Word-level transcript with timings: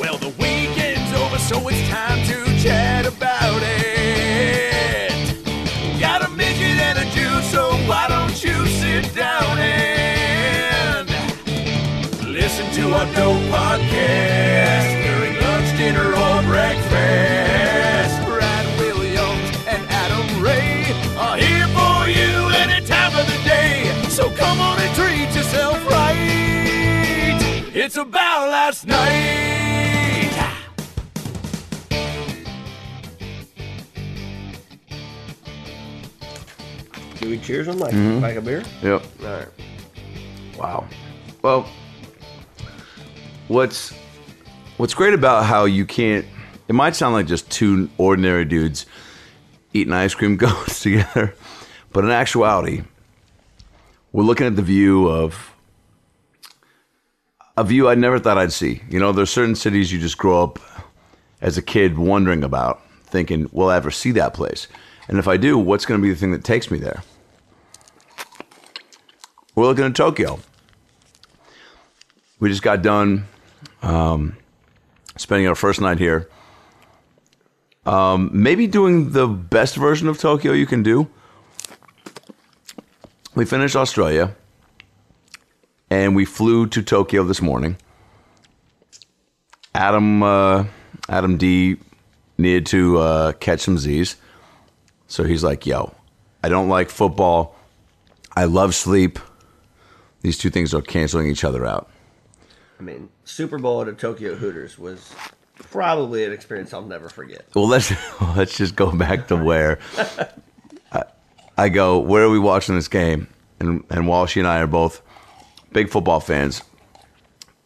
Well, 0.00 0.16
the 0.16 0.30
weekend's 0.40 1.12
over, 1.12 1.38
so 1.38 1.68
it's 1.68 1.86
time 1.90 2.24
to 2.24 2.58
chat 2.58 3.04
about 3.04 3.60
it. 3.62 5.12
Got 6.00 6.24
a 6.24 6.30
midget 6.30 6.80
and 6.80 6.98
a 7.00 7.04
Jew, 7.10 7.42
so 7.42 7.72
why 7.86 8.08
don't 8.08 8.42
you 8.42 8.66
sit 8.66 9.14
down 9.14 9.58
and 9.58 11.06
listen 12.24 12.64
to 12.76 12.94
our 12.94 13.04
dope 13.14 13.42
podcast 13.52 15.04
during 15.04 15.36
lunch, 15.38 15.76
dinner, 15.76 16.14
or 16.14 16.42
breakfast? 16.44 18.16
Brad 18.24 18.66
Williams 18.78 19.50
and 19.68 19.86
Adam 19.90 20.42
Ray 20.42 20.86
are 21.18 21.36
here 21.36 21.68
for 21.76 22.08
you 22.08 22.48
any 22.56 22.80
time 22.86 23.14
of 23.14 23.26
the 23.26 23.38
day. 23.44 23.92
So 24.08 24.30
come 24.30 24.60
on 24.60 24.79
It's 27.82 27.96
about 27.96 28.50
last 28.50 28.86
night. 28.86 30.30
Do 37.18 37.30
we 37.30 37.38
cheers 37.38 37.68
on 37.68 37.78
like 37.78 37.94
Mm-hmm. 37.94 38.22
like 38.22 38.36
a 38.36 38.42
beer? 38.42 38.62
Yep. 38.82 39.02
All 39.22 39.26
right. 39.26 39.48
Wow. 40.58 40.86
Well, 41.40 41.66
what's 43.48 43.94
what's 44.76 44.92
great 44.92 45.14
about 45.14 45.44
how 45.46 45.64
you 45.64 45.86
can't 45.86 46.26
it 46.68 46.74
might 46.74 46.94
sound 46.94 47.14
like 47.14 47.26
just 47.26 47.50
two 47.50 47.88
ordinary 47.96 48.44
dudes 48.44 48.84
eating 49.72 49.94
ice 49.94 50.14
cream 50.14 50.36
cones 50.38 50.80
together, 50.80 51.34
but 51.92 52.04
in 52.04 52.10
actuality, 52.10 52.82
we're 54.12 54.24
looking 54.24 54.46
at 54.46 54.56
the 54.56 54.62
view 54.62 55.08
of 55.08 55.49
a 57.60 57.64
view 57.64 57.90
I 57.90 57.94
never 57.94 58.18
thought 58.18 58.38
I'd 58.38 58.54
see. 58.54 58.80
You 58.88 58.98
know, 58.98 59.12
there's 59.12 59.28
certain 59.28 59.54
cities 59.54 59.92
you 59.92 59.98
just 59.98 60.16
grow 60.16 60.42
up 60.42 60.58
as 61.42 61.58
a 61.58 61.62
kid 61.62 61.98
wondering 61.98 62.42
about, 62.42 62.80
thinking, 63.04 63.50
will 63.52 63.68
I 63.68 63.76
ever 63.76 63.90
see 63.90 64.12
that 64.12 64.32
place? 64.32 64.66
And 65.08 65.18
if 65.18 65.28
I 65.28 65.36
do, 65.36 65.58
what's 65.58 65.84
going 65.84 66.00
to 66.00 66.02
be 66.02 66.08
the 66.08 66.18
thing 66.18 66.32
that 66.32 66.42
takes 66.42 66.70
me 66.70 66.78
there? 66.78 67.02
We're 69.54 69.66
looking 69.66 69.84
at 69.84 69.94
Tokyo. 69.94 70.40
We 72.38 72.48
just 72.48 72.62
got 72.62 72.80
done 72.80 73.26
um, 73.82 74.38
spending 75.18 75.46
our 75.46 75.54
first 75.54 75.82
night 75.82 75.98
here. 75.98 76.30
Um, 77.84 78.30
maybe 78.32 78.66
doing 78.68 79.10
the 79.10 79.26
best 79.26 79.76
version 79.76 80.08
of 80.08 80.18
Tokyo 80.18 80.52
you 80.52 80.64
can 80.64 80.82
do. 80.82 81.10
We 83.34 83.44
finished 83.44 83.76
Australia 83.76 84.34
and 85.90 86.14
we 86.14 86.24
flew 86.24 86.66
to 86.68 86.82
Tokyo 86.82 87.24
this 87.24 87.42
morning. 87.42 87.76
Adam, 89.74 90.22
uh, 90.22 90.64
Adam 91.08 91.36
D 91.36 91.76
needed 92.38 92.66
to 92.66 92.98
uh, 92.98 93.32
catch 93.32 93.60
some 93.60 93.76
Z's. 93.76 94.16
So 95.08 95.24
he's 95.24 95.42
like, 95.42 95.66
yo, 95.66 95.92
I 96.42 96.48
don't 96.48 96.68
like 96.68 96.88
football. 96.88 97.56
I 98.34 98.44
love 98.44 98.74
sleep. 98.74 99.18
These 100.22 100.38
two 100.38 100.50
things 100.50 100.72
are 100.72 100.82
canceling 100.82 101.26
each 101.28 101.44
other 101.44 101.66
out. 101.66 101.90
I 102.78 102.82
mean, 102.82 103.10
Super 103.24 103.58
Bowl 103.58 103.82
at 103.82 103.88
a 103.88 103.92
Tokyo 103.92 104.34
Hooters 104.36 104.78
was 104.78 105.12
probably 105.56 106.24
an 106.24 106.32
experience 106.32 106.72
I'll 106.72 106.82
never 106.82 107.08
forget. 107.08 107.44
Well, 107.54 107.68
let's 107.68 107.92
let's 108.36 108.56
just 108.56 108.76
go 108.76 108.92
back 108.92 109.28
to 109.28 109.36
where 109.36 109.80
I, 110.92 111.04
I 111.58 111.68
go. 111.68 111.98
Where 111.98 112.22
are 112.24 112.30
we 112.30 112.38
watching 112.38 112.76
this 112.76 112.88
game? 112.88 113.28
And 113.58 113.84
and 113.90 114.04
Walshy 114.04 114.38
and 114.38 114.46
I 114.46 114.60
are 114.60 114.66
both 114.66 115.02
big 115.72 115.88
football 115.90 116.20
fans. 116.20 116.62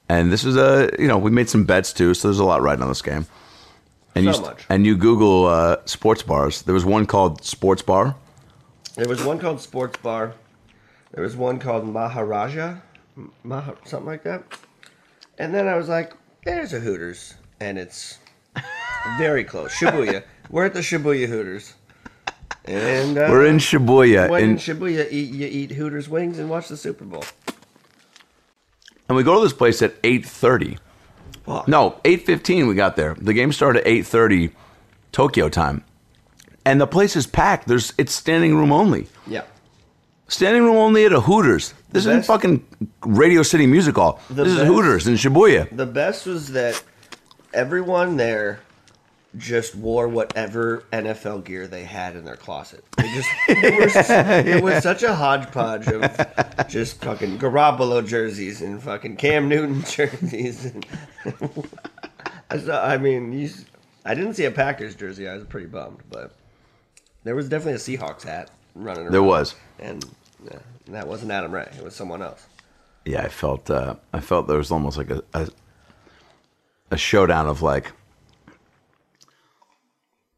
And 0.08 0.30
this 0.32 0.44
is 0.44 0.56
a 0.56 0.90
you 0.98 1.08
know 1.08 1.18
we 1.18 1.30
made 1.30 1.48
some 1.48 1.64
bets 1.64 1.92
too, 1.92 2.14
so 2.14 2.28
there's 2.28 2.38
a 2.38 2.44
lot 2.44 2.62
riding 2.62 2.82
on 2.82 2.88
this 2.88 3.02
game. 3.02 3.26
And 4.14 4.26
So 4.26 4.40
you 4.40 4.46
much. 4.46 4.64
and 4.68 4.86
you 4.86 4.96
Google 4.96 5.46
uh, 5.46 5.76
sports 5.86 6.22
bars. 6.22 6.62
There 6.62 6.74
was 6.74 6.84
one 6.84 7.06
called 7.06 7.44
Sports 7.44 7.82
Bar. 7.82 8.14
There 8.96 9.08
was 9.08 9.24
one 9.24 9.38
called 9.38 9.60
Sports 9.60 9.98
Bar. 9.98 10.34
There 11.12 11.24
was 11.24 11.36
one 11.36 11.58
called 11.58 11.86
Maharaja, 11.86 12.76
Maha, 13.42 13.76
something 13.84 14.06
like 14.06 14.22
that. 14.24 14.42
And 15.38 15.52
then 15.54 15.66
I 15.66 15.74
was 15.76 15.88
like, 15.88 16.12
"There's 16.44 16.72
a 16.74 16.80
Hooters," 16.80 17.34
and 17.60 17.78
it's 17.78 18.18
very 19.18 19.42
close. 19.42 19.72
Shibuya. 19.74 20.22
We're 20.50 20.66
at 20.66 20.74
the 20.74 20.80
Shibuya 20.80 21.26
Hooters, 21.26 21.74
and 22.66 23.16
uh, 23.18 23.28
We're 23.30 23.46
in 23.46 23.56
Shibuya, 23.56 24.28
When 24.28 24.44
in 24.44 24.50
and, 24.50 24.58
Shibuya, 24.58 25.08
eat, 25.10 25.30
you 25.32 25.46
eat 25.46 25.70
Hooters 25.72 26.08
wings 26.08 26.38
and 26.38 26.48
watch 26.50 26.68
the 26.68 26.76
Super 26.76 27.04
Bowl. 27.04 27.24
And 29.08 29.16
we 29.16 29.22
go 29.22 29.34
to 29.36 29.40
this 29.42 29.52
place 29.52 29.82
at 29.82 29.94
eight 30.04 30.24
thirty. 30.26 30.78
Fuck. 31.44 31.68
No, 31.68 32.00
eight 32.04 32.24
fifteen. 32.26 32.66
We 32.66 32.74
got 32.74 32.96
there. 32.96 33.14
The 33.14 33.32
game 33.32 33.52
started 33.52 33.80
at 33.80 33.86
eight 33.86 34.06
thirty, 34.06 34.50
Tokyo 35.12 35.48
time, 35.48 35.84
and 36.64 36.80
the 36.80 36.86
place 36.86 37.16
is 37.16 37.26
packed. 37.26 37.68
There's 37.68 37.92
it's 37.98 38.12
standing 38.12 38.56
room 38.56 38.72
only. 38.72 39.06
Yeah. 39.26 39.42
Standing 40.28 40.62
room 40.64 40.76
only 40.76 41.04
at 41.04 41.12
a 41.12 41.20
Hooters. 41.20 41.74
This 41.90 42.02
isn't 42.04 42.18
best- 42.20 42.26
fucking 42.28 42.64
Radio 43.02 43.42
City 43.42 43.66
Music 43.66 43.94
Hall. 43.94 44.20
The 44.28 44.44
This 44.44 44.52
is 44.52 44.58
best- 44.60 44.66
Hooters 44.68 45.06
in 45.06 45.14
Shibuya. 45.14 45.68
The 45.76 45.84
best 45.86 46.24
was 46.26 46.52
that 46.52 46.82
everyone 47.52 48.16
there 48.16 48.60
just 49.36 49.74
wore 49.74 50.06
whatever 50.08 50.84
NFL 50.92 51.44
gear 51.44 51.66
they 51.66 51.84
had 51.84 52.14
in 52.16 52.24
their 52.24 52.36
closet. 52.36 52.84
They 52.96 53.12
just 53.12 53.28
it 53.48 53.84
was, 53.84 53.96
it 54.10 54.62
was 54.62 54.82
such 54.82 55.02
a 55.02 55.14
hodgepodge 55.14 55.88
of 55.88 56.68
just 56.68 57.02
fucking 57.02 57.38
Garoppolo 57.38 58.06
jerseys 58.06 58.62
and 58.62 58.82
fucking 58.82 59.16
Cam 59.16 59.48
Newton 59.48 59.82
jerseys. 59.88 60.66
And 60.66 60.86
I 62.50 62.58
saw- 62.58 62.84
I 62.86 62.98
mean, 62.98 63.32
you, 63.32 63.46
s- 63.46 63.64
I 64.04 64.14
didn't 64.14 64.34
see 64.34 64.44
a 64.44 64.50
Packers 64.50 64.94
jersey. 64.94 65.28
I 65.28 65.34
was 65.34 65.44
pretty 65.44 65.66
bummed, 65.66 66.02
but 66.10 66.32
there 67.24 67.34
was 67.34 67.48
definitely 67.48 67.74
a 67.74 67.98
Seahawks 67.98 68.22
hat 68.22 68.50
running 68.74 69.04
around. 69.04 69.12
There 69.12 69.22
was. 69.22 69.54
and 69.78 70.04
yeah, 70.44 70.58
and 70.86 70.94
that 70.94 71.08
wasn't 71.08 71.30
Adam 71.32 71.52
Ray. 71.52 71.68
It 71.76 71.82
was 71.82 71.94
someone 71.96 72.22
else. 72.22 72.46
Yeah, 73.06 73.22
I 73.22 73.28
felt. 73.28 73.68
Uh, 73.70 73.96
I 74.12 74.20
felt 74.20 74.46
there 74.46 74.58
was 74.58 74.70
almost 74.70 74.96
like 74.98 75.10
a, 75.10 75.22
a 75.34 75.48
a 76.90 76.96
showdown 76.98 77.46
of 77.46 77.62
like, 77.62 77.92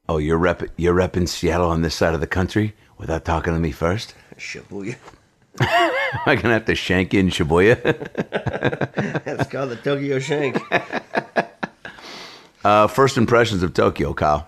oh, 0.09 0.19
you're 0.19 0.39
rep 0.39 0.63
you're 0.77 0.95
repping 0.95 1.29
Seattle 1.29 1.69
on 1.69 1.83
this 1.83 1.95
side 1.95 2.15
of 2.15 2.21
the 2.21 2.27
country 2.27 2.75
without 2.99 3.25
talking 3.25 3.53
to 3.55 3.61
me 3.61 3.73
first. 3.73 4.15
Shibuya. 4.39 4.97
Am 5.61 5.91
I 6.27 6.37
gonna 6.37 6.55
have 6.55 6.67
to 6.67 6.75
shank 6.75 7.13
you 7.15 7.21
in 7.21 7.29
Shibuya? 7.29 7.81
That's 9.25 9.49
called 9.51 9.71
the 9.71 9.77
Tokyo 9.77 10.19
Shank. 10.19 10.59
uh, 12.65 12.87
first 12.89 13.17
impressions 13.17 13.63
of 13.63 13.73
Tokyo, 13.75 14.13
Kyle. 14.15 14.47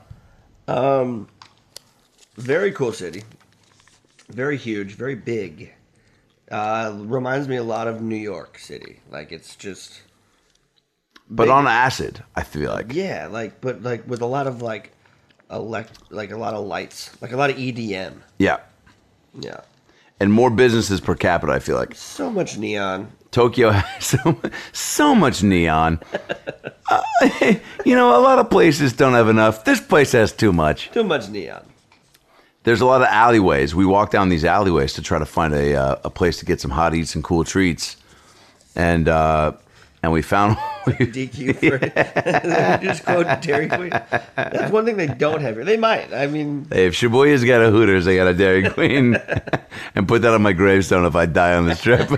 Um, 0.66 1.28
Very 2.36 2.72
cool 2.72 2.92
city. 2.92 3.24
Very 4.28 4.58
huge, 4.58 4.92
very 4.94 5.14
big. 5.14 5.72
Uh, 6.50 6.94
reminds 6.98 7.48
me 7.48 7.56
a 7.56 7.62
lot 7.62 7.88
of 7.88 8.02
New 8.02 8.16
York 8.16 8.58
City. 8.58 9.00
Like 9.10 9.32
it's 9.32 9.56
just 9.56 10.02
But 11.30 11.44
Big. 11.44 11.50
on 11.50 11.66
acid, 11.66 12.22
I 12.36 12.42
feel 12.42 12.70
like. 12.70 12.92
yeah, 12.92 13.28
like 13.30 13.60
but 13.60 13.82
like 13.82 14.06
with 14.06 14.20
a 14.22 14.26
lot 14.26 14.46
of 14.46 14.60
like 14.62 14.92
elect 15.50 15.98
like 16.10 16.30
a 16.30 16.36
lot 16.36 16.54
of 16.54 16.66
lights, 16.66 17.10
like 17.20 17.32
a 17.32 17.36
lot 17.36 17.50
of 17.50 17.56
EDM. 17.56 18.14
Yeah. 18.38 18.58
Yeah. 19.38 19.60
And 20.20 20.32
more 20.32 20.50
businesses 20.50 21.00
per 21.00 21.14
capita, 21.14 21.52
I 21.52 21.58
feel 21.60 21.76
like. 21.76 21.94
So 21.94 22.30
much 22.30 22.58
neon. 22.58 23.12
Tokyo 23.30 23.70
has 23.72 24.04
so, 24.04 24.40
so 24.72 25.14
much 25.14 25.42
neon. 25.42 26.00
Uh, 26.90 27.02
you 27.84 27.94
know, 27.94 28.18
a 28.18 28.22
lot 28.22 28.38
of 28.38 28.48
places 28.48 28.94
don't 28.94 29.12
have 29.12 29.28
enough. 29.28 29.62
This 29.62 29.78
place 29.78 30.12
has 30.12 30.32
too 30.32 30.54
much. 30.54 30.90
Too 30.90 31.04
much 31.04 31.28
neon. 31.28 31.62
There's 32.62 32.80
a 32.80 32.86
lot 32.86 33.02
of 33.02 33.08
alleyways. 33.08 33.74
We 33.74 33.84
walk 33.84 34.10
down 34.10 34.30
these 34.30 34.42
alleyways 34.42 34.94
to 34.94 35.02
try 35.02 35.18
to 35.18 35.26
find 35.26 35.52
a 35.52 35.74
uh, 35.74 35.96
a 36.04 36.08
place 36.08 36.38
to 36.38 36.46
get 36.46 36.62
some 36.62 36.70
hot 36.70 36.94
eats 36.94 37.14
and 37.14 37.22
cool 37.22 37.44
treats, 37.44 37.98
and 38.74 39.06
uh, 39.06 39.52
and 40.02 40.12
we 40.12 40.22
found 40.22 40.56
DQ 40.86 41.56
for 41.56 41.76
it. 41.84 41.92
just 42.82 43.04
quote 43.04 43.26
Dairy 43.42 43.68
Queen. 43.68 43.90
That's 43.90 44.70
one 44.72 44.84
thing 44.84 44.96
they 44.96 45.06
don't 45.08 45.40
have 45.40 45.56
here. 45.56 45.64
They 45.64 45.76
might. 45.76 46.12
I 46.12 46.26
mean, 46.26 46.66
Hey, 46.70 46.86
if 46.86 46.94
Shibuya's 46.94 47.44
got 47.44 47.62
a 47.62 47.70
Hooters, 47.70 48.04
they 48.04 48.16
got 48.16 48.26
a 48.28 48.34
Dairy 48.34 48.68
Queen, 48.70 49.16
and 49.94 50.08
put 50.08 50.22
that 50.22 50.32
on 50.34 50.42
my 50.42 50.52
gravestone 50.52 51.04
if 51.04 51.16
I 51.16 51.26
die 51.26 51.54
on 51.54 51.66
this 51.66 51.80
trip. 51.82 52.08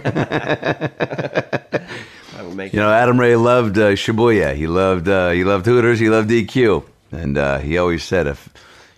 I 2.35 2.43
will 2.43 2.55
make 2.55 2.73
You 2.73 2.81
know, 2.81 2.91
Adam 2.91 3.19
Ray 3.19 3.37
loved 3.37 3.79
uh, 3.79 3.91
Shibuya. 3.93 4.55
He 4.55 4.67
loved 4.67 5.09
uh, 5.09 5.31
he 5.31 5.45
loved 5.45 5.67
Hooters. 5.67 5.99
He 5.99 6.09
loved 6.11 6.31
DQ, 6.31 6.85
and 7.13 7.39
uh, 7.39 7.59
he 7.59 7.79
always 7.79 8.05
said 8.05 8.27
if 8.27 8.49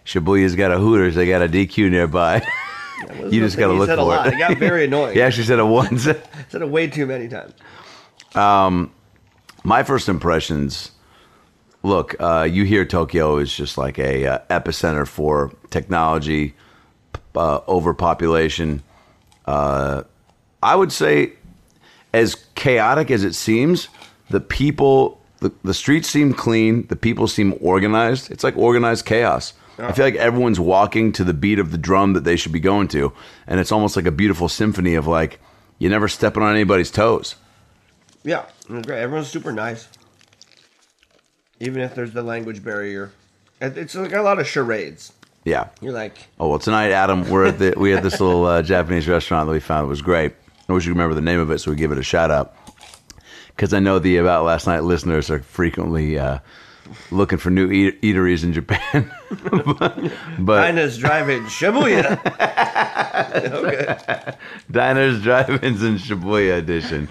Shibuya's 0.05 0.57
got 0.57 0.73
a 0.73 0.79
Hooters, 0.79 1.15
they 1.15 1.27
got 1.29 1.43
a 1.43 1.49
DQ 1.49 1.91
nearby. 1.91 2.37
it. 2.37 3.33
you 3.33 3.41
just 3.41 3.57
got 3.57 3.69
to 3.69 3.73
look 3.75 3.89
for 3.89 4.27
it. 4.27 4.35
It 4.35 4.39
got 4.39 4.59
very 4.59 4.85
annoying. 4.85 5.15
he 5.15 5.23
actually 5.23 5.45
said 5.45 5.59
it 5.59 5.65
once. 5.65 6.03
said 6.03 6.23
it 6.53 6.69
way 6.69 6.89
too 6.89 7.07
many 7.07 7.29
times. 7.29 7.55
My 8.35 9.83
first 9.85 10.09
impressions. 10.09 10.91
Look, 11.83 12.15
uh, 12.21 12.49
you 12.51 12.65
hear 12.65 12.85
Tokyo 12.85 13.39
is 13.39 13.55
just 13.55 13.77
like 13.77 13.99
a 13.99 14.27
uh, 14.27 14.39
epicenter 14.51 15.07
for 15.07 15.53
technology, 15.71 16.55
uh, 17.35 17.61
overpopulation. 17.67 18.83
Uh, 19.47 20.05
I 20.63 20.77
would 20.77 20.93
say, 20.93 21.33
as 22.13 22.37
chaotic 22.55 23.11
as 23.11 23.25
it 23.25 23.35
seems, 23.35 23.89
the 24.31 24.41
people 24.41 25.21
the, 25.39 25.53
the 25.65 25.75
streets 25.75 26.09
seem 26.09 26.33
clean. 26.33 26.87
The 26.87 26.97
people 26.97 27.27
seem 27.27 27.59
organized. 27.61 28.31
It's 28.31 28.45
like 28.45 28.57
organized 28.57 29.05
chaos. 29.05 29.55
I 29.79 29.91
feel 29.91 30.05
like 30.05 30.15
everyone's 30.15 30.61
walking 30.61 31.11
to 31.13 31.25
the 31.25 31.35
beat 31.35 31.59
of 31.59 31.73
the 31.73 31.79
drum 31.79 32.13
that 32.13 32.23
they 32.23 32.37
should 32.37 32.53
be 32.53 32.61
going 32.61 32.87
to, 32.89 33.13
and 33.49 33.59
it's 33.59 33.73
almost 33.73 33.97
like 33.97 34.07
a 34.07 34.13
beautiful 34.13 34.49
symphony 34.49 34.95
of 34.95 35.09
like 35.09 35.41
you 35.79 35.89
never 35.89 36.07
stepping 36.07 36.43
on 36.43 36.55
anybody's 36.55 36.91
toes. 36.91 37.35
Yeah, 38.25 38.45
it 38.69 38.71
was 38.71 38.87
great. 38.87 39.01
Everyone's 39.01 39.29
super 39.29 39.53
nice. 39.53 39.89
Even 41.61 41.83
if 41.83 41.95
there's 41.95 42.13
the 42.13 42.23
language 42.23 42.63
barrier. 42.65 43.11
It's 43.61 43.95
like 43.95 44.13
a 44.13 44.23
lot 44.23 44.39
of 44.41 44.47
charades. 44.49 45.13
Yeah. 45.45 45.69
You're 45.81 45.93
like, 45.93 46.17
Oh 46.39 46.49
well, 46.49 46.59
tonight, 46.59 46.91
Adam, 46.91 47.29
we're 47.29 47.47
at 47.47 47.59
the 47.59 47.75
we 47.77 47.91
had 47.91 48.03
this 48.03 48.21
little 48.21 48.45
uh, 48.45 48.63
Japanese 48.63 49.09
restaurant 49.09 49.47
that 49.47 49.53
we 49.53 49.61
found. 49.61 49.87
It 49.87 49.89
was 49.89 50.03
great. 50.03 50.35
I 50.69 50.73
wish 50.73 50.87
you 50.87 50.93
remember 50.93 51.15
the 51.15 51.21
name 51.21 51.41
of 51.41 51.51
it, 51.51 51.59
so 51.59 51.71
we 51.71 51.77
give 51.77 51.93
it 51.93 51.99
a 51.99 52.03
shout 52.03 52.31
out. 52.31 52.55
Because 53.49 53.73
I 53.75 53.81
know 53.81 53.99
the 53.99 54.17
about 54.17 54.45
last 54.45 54.67
night 54.67 54.81
listeners 54.85 55.31
are 55.31 55.41
frequently 55.41 56.19
uh, 56.19 56.39
looking 57.11 57.39
for 57.39 57.51
new 57.51 57.71
eat- 57.71 58.01
eateries 58.03 58.45
in 58.45 58.53
Japan. 58.53 59.11
but 59.79 60.13
but 60.39 60.63
Dinah's 60.63 60.97
driving 60.99 61.43
Shibuya. 61.45 62.19
diners, 64.71 65.23
drive-ins, 65.23 65.83
and 65.83 65.99
Shibuya 65.99 66.59
edition. 66.59 67.09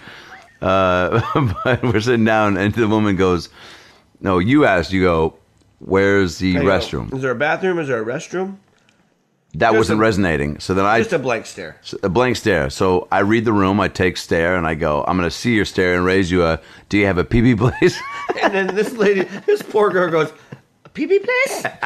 Uh, 0.62 1.22
but 1.63 1.81
we're 1.84 2.00
sitting 2.02 2.25
down, 2.25 2.58
and 2.58 2.74
the 2.74 2.88
woman 2.88 3.16
goes, 3.16 3.50
"No, 4.19 4.40
you 4.40 4.66
asked. 4.66 4.92
You 4.92 5.02
go, 5.04 5.36
where's 5.80 6.38
the 6.38 6.58
I 6.58 6.62
go, 6.62 6.68
restroom?" 6.68 7.13
Is 7.13 7.22
there 7.22 7.31
a 7.31 7.36
bathroom? 7.36 7.80
Is 7.80 7.88
there 7.88 8.02
a 8.02 8.06
restroom? 8.06 8.58
That 9.56 9.72
Just 9.72 9.78
wasn't 9.78 10.00
a- 10.00 10.02
resonating. 10.02 10.60
So 10.60 10.74
then 10.74 10.86
I 10.86 11.00
Just 11.00 11.12
a 11.12 11.19
blank 11.19 11.46
stare. 11.46 11.78
a 12.04 12.08
blank 12.10 12.38
stare. 12.38 12.69
So 12.69 13.08
I 13.12 13.19
read 13.19 13.44
the 13.44 13.52
room, 13.52 13.81
I 13.81 13.90
take 13.90 14.16
stare, 14.16 14.56
and 14.56 14.66
I 14.66 14.75
go, 14.75 15.04
I'm 15.06 15.18
going 15.18 15.30
to 15.30 15.36
see 15.36 15.54
your 15.56 15.66
stare 15.66 15.96
and 15.96 16.06
raise 16.06 16.31
you 16.31 16.46
a, 16.46 16.62
do 16.88 16.98
you 16.98 17.06
have 17.06 17.18
a 17.18 17.25
pee 17.25 17.42
pee 17.42 17.56
place? 17.56 18.00
And 18.42 18.54
then 18.54 18.75
this 18.75 18.94
lady, 18.94 19.24
this 19.46 19.62
poor 19.62 19.90
girl 19.90 20.10
goes, 20.10 20.31
a 20.86 20.90
pee-pee 20.90 21.19
place? 21.19 21.66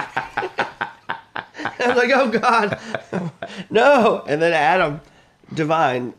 I'm 1.80 1.98
like, 1.98 2.12
oh 2.13 2.30
God, 2.30 2.80
no. 3.72 4.24
And 4.27 4.39
then 4.39 4.54
Adam 4.54 5.01
DeVine 5.53 6.13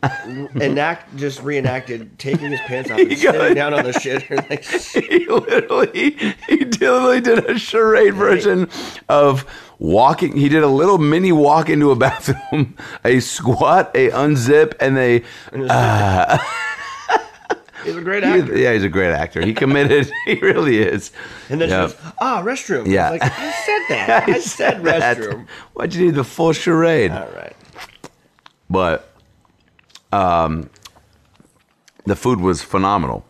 enact 0.62 1.16
just 1.16 1.42
reenacted 1.42 2.16
taking 2.18 2.50
his 2.52 2.60
pants 2.60 2.90
off 2.90 2.98
and 3.00 3.10
He 3.10 3.22
got- 3.22 3.34
sitting 3.34 3.54
down 3.54 3.74
on 3.74 3.84
the 3.84 3.90
shitter. 3.90 4.48
Like, 4.48 4.64
he 5.10 5.26
literally, 5.26 6.16
he 6.48 6.64
literally 6.64 7.20
did 7.20 7.44
a 7.50 7.58
charade 7.58 8.14
version 8.14 8.68
of 9.08 9.44
walking. 9.78 10.36
He 10.36 10.48
did 10.48 10.62
a 10.62 10.68
little 10.68 10.98
mini 10.98 11.32
walk 11.32 11.68
into 11.68 11.90
a 11.90 11.96
bathroom, 11.96 12.76
a 13.04 13.20
squat, 13.20 13.90
a 13.94 14.10
unzip, 14.10 14.74
and 14.80 14.96
a, 14.96 15.18
he's 17.84 17.96
a 17.96 18.00
great 18.00 18.24
actor. 18.24 18.56
yeah, 18.56 18.72
he's 18.72 18.84
a 18.84 18.88
great 18.88 19.10
actor. 19.12 19.44
He 19.44 19.52
committed. 19.54 20.10
he 20.24 20.34
really 20.34 20.78
is. 20.78 21.12
And 21.50 21.60
then 21.60 21.68
Yeah. 21.68 21.88
she 21.88 21.94
goes, 21.94 22.12
ah, 22.20 22.42
restroom. 22.44 22.86
Yeah. 22.86 23.08
I 23.08 23.12
was 23.12 23.20
like, 23.20 23.32
I 23.38 23.50
said 23.52 23.80
that. 23.88 24.28
I 24.28 24.38
said 24.40 24.84
That- 24.84 25.16
restroom. 25.18 25.48
Why'd 25.74 25.94
you 25.94 26.06
need 26.06 26.14
the 26.14 26.24
full 26.24 26.52
charade? 26.52 27.10
All 27.10 27.28
right. 27.34 27.54
But, 28.68 29.12
um, 30.16 30.70
the 32.04 32.16
food 32.16 32.40
was 32.40 32.62
phenomenal. 32.62 33.24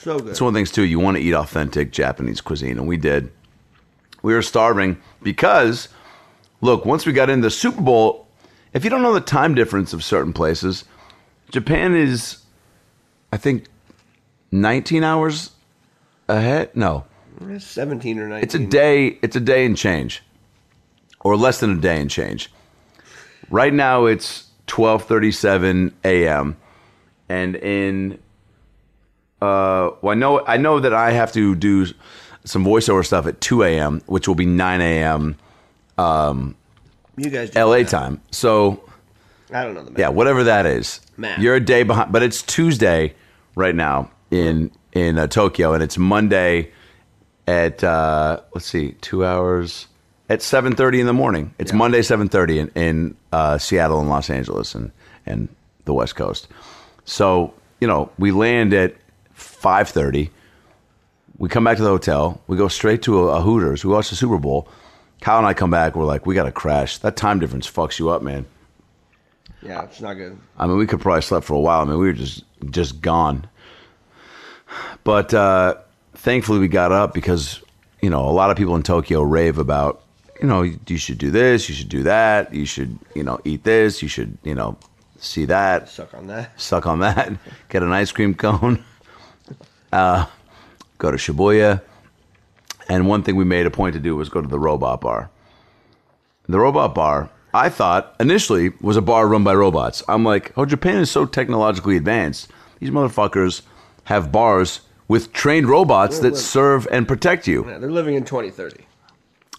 So 0.00 0.18
good. 0.18 0.28
That's 0.28 0.40
one 0.40 0.48
of 0.48 0.54
the 0.54 0.58
things 0.58 0.72
too. 0.72 0.84
You 0.84 0.98
want 0.98 1.16
to 1.16 1.22
eat 1.22 1.34
authentic 1.34 1.92
Japanese 1.92 2.40
cuisine, 2.40 2.78
and 2.78 2.88
we 2.88 2.96
did. 2.96 3.30
We 4.22 4.34
were 4.34 4.42
starving 4.42 4.98
because, 5.22 5.88
look, 6.60 6.84
once 6.84 7.06
we 7.06 7.12
got 7.12 7.30
into 7.30 7.46
the 7.46 7.50
Super 7.50 7.80
Bowl, 7.80 8.26
if 8.72 8.82
you 8.84 8.90
don't 8.90 9.02
know 9.02 9.12
the 9.14 9.20
time 9.20 9.54
difference 9.54 9.92
of 9.92 10.02
certain 10.02 10.32
places, 10.32 10.84
Japan 11.50 11.94
is, 11.94 12.38
I 13.32 13.36
think, 13.36 13.66
19 14.50 15.04
hours 15.04 15.50
ahead. 16.28 16.74
No, 16.74 17.04
17 17.58 18.18
or 18.18 18.28
19. 18.28 18.42
it's 18.42 18.54
a 18.54 18.58
day. 18.58 19.18
It's 19.22 19.36
a 19.36 19.40
day 19.40 19.64
and 19.66 19.76
change, 19.76 20.22
or 21.20 21.36
less 21.36 21.60
than 21.60 21.70
a 21.70 21.80
day 21.80 22.00
and 22.00 22.10
change. 22.10 22.50
Right 23.50 23.72
now, 23.74 24.06
it's 24.06 24.48
12:37 24.66 25.92
a.m. 26.04 26.56
and 27.28 27.56
in 27.56 28.18
uh, 29.42 29.90
well, 30.00 30.12
I 30.12 30.14
know 30.14 30.44
I 30.46 30.56
know 30.56 30.80
that 30.80 30.94
I 30.94 31.10
have 31.12 31.32
to 31.32 31.54
do 31.54 31.86
some 32.44 32.64
voiceover 32.64 33.04
stuff 33.04 33.26
at 33.26 33.40
2 33.40 33.62
a.m., 33.62 34.02
which 34.06 34.28
will 34.28 34.34
be 34.34 34.46
9 34.46 34.80
a.m. 34.80 35.36
Um, 35.98 36.56
You 37.16 37.30
guys 37.30 37.50
do 37.50 37.60
LA 37.60 37.78
that. 37.78 37.88
time. 37.88 38.20
So 38.30 38.82
I 39.52 39.64
don't 39.64 39.74
know 39.74 39.84
the 39.84 39.98
yeah, 39.98 40.08
whatever 40.08 40.44
that 40.44 40.66
is, 40.66 41.00
Math. 41.16 41.38
you're 41.38 41.54
a 41.56 41.60
day 41.60 41.82
behind. 41.82 42.12
But 42.12 42.22
it's 42.22 42.42
Tuesday 42.42 43.14
right 43.54 43.74
now 43.74 44.10
in 44.30 44.70
in 44.92 45.18
uh, 45.18 45.26
Tokyo, 45.26 45.72
and 45.74 45.82
it's 45.82 45.98
Monday 45.98 46.70
at 47.46 47.84
uh, 47.84 48.40
let's 48.54 48.66
see, 48.66 48.92
two 49.00 49.24
hours 49.24 49.88
at 50.28 50.40
7:30 50.40 51.00
in 51.00 51.06
the 51.06 51.12
morning. 51.12 51.54
It's 51.58 51.72
Yeah. 51.72 51.78
Monday 51.78 52.00
7:30 52.00 52.58
in, 52.58 52.68
in 52.74 53.16
uh, 53.32 53.58
Seattle 53.58 54.00
and 54.00 54.08
Los 54.08 54.30
Angeles 54.30 54.74
and 54.74 54.90
and 55.26 55.48
the 55.84 55.94
West 55.94 56.16
Coast. 56.16 56.48
So 57.04 57.52
you 57.80 57.88
know, 57.88 58.10
we 58.18 58.30
land 58.30 58.72
at 58.72 58.94
5:30. 59.36 60.30
We 61.36 61.48
come 61.48 61.64
back 61.64 61.76
to 61.78 61.82
the 61.82 61.88
hotel. 61.88 62.40
We 62.46 62.56
go 62.56 62.68
straight 62.68 63.02
to 63.02 63.28
a, 63.28 63.38
a 63.38 63.40
Hooters. 63.40 63.84
We 63.84 63.92
watch 63.92 64.10
the 64.10 64.16
Super 64.16 64.38
Bowl. 64.38 64.68
Kyle 65.20 65.38
and 65.38 65.46
I 65.46 65.54
come 65.54 65.70
back. 65.70 65.96
We're 65.96 66.04
like, 66.04 66.26
we 66.26 66.34
got 66.34 66.44
to 66.44 66.52
crash. 66.52 66.98
That 66.98 67.16
time 67.16 67.40
difference 67.40 67.70
fucks 67.70 67.98
you 67.98 68.10
up, 68.10 68.22
man. 68.22 68.46
Yeah, 69.62 69.82
it's 69.84 70.00
not 70.00 70.14
good. 70.14 70.38
I 70.58 70.66
mean, 70.66 70.76
we 70.76 70.86
could 70.86 71.00
probably 71.00 71.22
slept 71.22 71.46
for 71.46 71.54
a 71.54 71.60
while. 71.60 71.80
I 71.80 71.84
mean, 71.84 71.98
we 71.98 72.06
were 72.06 72.12
just 72.12 72.44
just 72.70 73.00
gone. 73.00 73.46
But 75.02 75.32
uh, 75.34 75.76
thankfully, 76.14 76.58
we 76.58 76.68
got 76.68 76.92
up 76.92 77.14
because 77.14 77.60
you 78.00 78.10
know 78.10 78.28
a 78.28 78.30
lot 78.32 78.50
of 78.50 78.56
people 78.56 78.76
in 78.76 78.82
Tokyo 78.82 79.22
rave 79.22 79.58
about 79.58 80.03
you 80.44 80.48
know 80.50 80.60
you 80.60 80.98
should 80.98 81.16
do 81.16 81.30
this, 81.30 81.70
you 81.70 81.74
should 81.74 81.88
do 81.88 82.02
that, 82.02 82.52
you 82.52 82.66
should 82.66 82.98
you 83.14 83.22
know 83.22 83.40
eat 83.44 83.64
this, 83.64 84.02
you 84.02 84.08
should 84.08 84.36
you 84.42 84.54
know 84.54 84.76
see 85.18 85.46
that, 85.46 85.88
Suck 85.88 86.12
on 86.12 86.26
that. 86.26 86.60
suck 86.60 86.86
on 86.86 86.98
that, 86.98 87.32
get 87.70 87.82
an 87.82 87.92
ice 87.92 88.12
cream 88.12 88.34
cone, 88.34 88.84
uh, 89.92 90.26
go 90.98 91.10
to 91.10 91.16
Shibuya. 91.16 91.80
And 92.90 93.08
one 93.08 93.22
thing 93.22 93.36
we 93.36 93.44
made 93.46 93.64
a 93.64 93.70
point 93.70 93.94
to 93.94 94.00
do 94.00 94.16
was 94.16 94.28
go 94.28 94.42
to 94.42 94.48
the 94.48 94.58
robot 94.58 95.00
bar. 95.00 95.30
The 96.46 96.60
robot 96.60 96.94
bar, 96.94 97.30
I 97.54 97.70
thought 97.70 98.14
initially 98.20 98.72
was 98.82 98.98
a 98.98 99.00
bar 99.00 99.26
run 99.26 99.44
by 99.44 99.54
robots. 99.54 100.02
I'm 100.06 100.24
like, 100.24 100.52
oh, 100.58 100.66
Japan 100.66 100.98
is 100.98 101.10
so 101.10 101.24
technologically 101.24 101.96
advanced. 101.96 102.48
These 102.80 102.90
motherfuckers 102.90 103.62
have 104.04 104.30
bars 104.30 104.82
with 105.08 105.32
trained 105.32 105.70
robots 105.70 106.18
that 106.18 106.36
serve 106.36 106.86
and 106.90 107.08
protect 107.08 107.46
you. 107.46 107.66
Yeah, 107.66 107.78
they're 107.78 107.90
living 107.90 108.16
in 108.16 108.26
2030. 108.26 108.84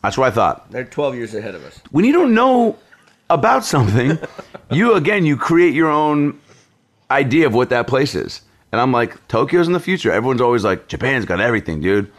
That's 0.05 0.17
what 0.17 0.27
I 0.27 0.31
thought. 0.31 0.71
They're 0.71 0.85
12 0.85 1.15
years 1.15 1.33
ahead 1.33 1.55
of 1.55 1.65
us. 1.65 1.79
When 1.91 2.05
you 2.05 2.13
don't 2.13 2.33
know 2.33 2.77
about 3.29 3.65
something, 3.65 4.19
you 4.71 4.93
again 4.93 5.25
you 5.25 5.35
create 5.35 5.73
your 5.73 5.89
own 5.89 6.39
idea 7.09 7.47
of 7.47 7.53
what 7.53 7.69
that 7.69 7.87
place 7.87 8.13
is. 8.15 8.41
And 8.71 8.81
I'm 8.81 8.91
like, 8.91 9.27
Tokyo's 9.27 9.67
in 9.67 9.73
the 9.73 9.79
future. 9.79 10.11
Everyone's 10.11 10.41
always 10.41 10.63
like, 10.63 10.87
Japan's 10.87 11.25
got 11.25 11.39
everything, 11.39 11.81
dude. 11.81 12.11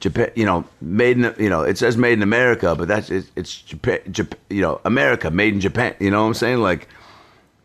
Japan, 0.00 0.30
you 0.34 0.44
know, 0.44 0.64
made 0.80 1.18
in, 1.18 1.34
you 1.38 1.48
know, 1.48 1.62
it 1.62 1.78
says 1.78 1.96
made 1.96 2.14
in 2.14 2.22
America, 2.22 2.74
but 2.74 2.88
that's 2.88 3.10
it's, 3.10 3.30
it's 3.36 3.60
Japan, 3.60 4.00
Japan, 4.10 4.40
you 4.48 4.60
know, 4.60 4.80
America 4.84 5.30
made 5.30 5.54
in 5.54 5.60
Japan. 5.60 5.94
You 5.98 6.10
know 6.10 6.22
what 6.22 6.28
I'm 6.28 6.34
saying? 6.34 6.58
Like, 6.58 6.88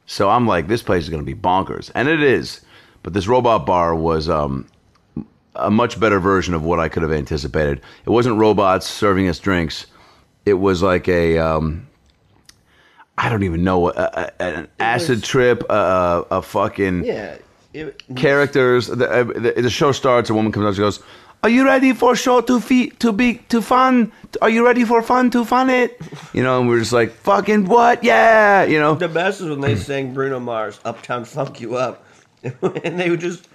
so 0.05 0.29
I'm 0.29 0.45
like, 0.45 0.67
this 0.67 0.83
place 0.83 1.03
is 1.03 1.09
going 1.09 1.25
to 1.25 1.25
be 1.25 1.39
bonkers, 1.39 1.91
and 1.95 2.07
it 2.07 2.21
is. 2.21 2.61
But 3.03 3.13
this 3.13 3.27
robot 3.27 3.65
bar 3.65 3.95
was 3.95 4.29
um, 4.29 4.67
a 5.55 5.71
much 5.71 5.99
better 5.99 6.19
version 6.19 6.53
of 6.53 6.63
what 6.63 6.79
I 6.79 6.89
could 6.89 7.03
have 7.03 7.11
anticipated. 7.11 7.81
It 8.05 8.09
wasn't 8.09 8.37
robots 8.37 8.87
serving 8.87 9.27
us 9.27 9.39
drinks. 9.39 9.85
It 10.45 10.53
was 10.55 10.81
like 10.83 11.07
a 11.07 11.37
um, 11.37 11.87
I 13.17 13.29
don't 13.29 13.43
even 13.43 13.63
know 13.63 13.89
a, 13.89 13.93
a, 13.93 14.41
an 14.41 14.67
acid 14.79 15.19
was- 15.19 15.27
trip, 15.27 15.63
a, 15.69 16.25
a, 16.31 16.41
fucking 16.41 17.03
Yeah. 17.05 17.37
It, 17.73 18.01
characters. 18.15 18.87
The, 18.87 19.09
uh, 19.09 19.23
the, 19.23 19.53
the 19.63 19.69
show 19.69 19.91
starts. 19.91 20.29
A 20.29 20.33
woman 20.33 20.51
comes 20.53 20.65
out. 20.65 20.75
She 20.75 20.79
goes, 20.81 21.01
"Are 21.43 21.49
you 21.49 21.65
ready 21.65 21.91
for 21.91 22.15
show 22.15 22.39
to 22.39 22.61
fe- 22.61 22.91
to 22.99 23.11
be 23.11 23.39
to 23.49 23.61
fun? 23.61 24.13
Are 24.41 24.49
you 24.49 24.65
ready 24.65 24.85
for 24.85 25.01
fun 25.01 25.29
to 25.31 25.43
fun 25.43 25.69
it?" 25.69 25.99
You 26.33 26.41
know, 26.41 26.59
and 26.61 26.69
we're 26.69 26.79
just 26.79 26.93
like, 26.93 27.11
"Fucking 27.11 27.65
what? 27.65 28.01
Yeah!" 28.01 28.63
You 28.63 28.79
know. 28.79 28.95
the 28.95 29.09
best 29.09 29.41
is 29.41 29.49
when 29.49 29.59
they 29.59 29.75
sang 29.75 30.13
Bruno 30.13 30.39
Mars, 30.39 30.79
Uptown 30.85 31.25
Funk 31.25 31.59
You 31.59 31.75
Up. 31.75 32.05
and 32.83 32.97
they 32.97 33.09
would 33.09 33.19
just, 33.19 33.47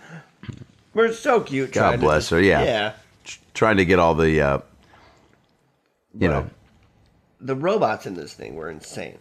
were 0.94 1.12
so 1.12 1.40
cute. 1.40 1.72
God 1.72 1.80
trying 1.80 1.92
to 2.00 2.04
bless 2.06 2.22
just- 2.24 2.30
her, 2.30 2.40
yeah. 2.40 2.62
Yeah. 2.64 2.92
trying 3.54 3.76
to 3.78 3.84
get 3.84 3.98
all 3.98 4.14
the, 4.14 4.40
uh, 4.40 4.58
you 6.18 6.28
know, 6.28 6.48
The 7.40 7.56
robots 7.56 8.06
in 8.06 8.14
this 8.14 8.34
thing 8.34 8.56
were 8.56 8.68
insane. 8.70 9.18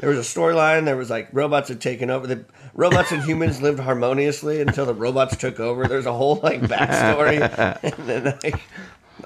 There 0.00 0.08
was 0.10 0.18
a 0.18 0.22
storyline. 0.40 0.84
There 0.84 0.96
was 0.96 1.10
like 1.10 1.28
robots 1.32 1.68
had 1.68 1.80
taken 1.80 2.08
over. 2.08 2.26
The 2.26 2.44
robots 2.72 3.10
and 3.10 3.20
humans 3.22 3.60
lived 3.60 3.80
harmoniously 3.80 4.60
until 4.60 4.86
the 4.86 4.94
robots 4.94 5.36
took 5.36 5.58
over. 5.58 5.86
There's 5.88 6.06
a 6.06 6.12
whole 6.12 6.36
like 6.42 6.60
backstory, 6.60 7.40
and 7.82 8.08
then 8.08 8.38
like 8.44 8.60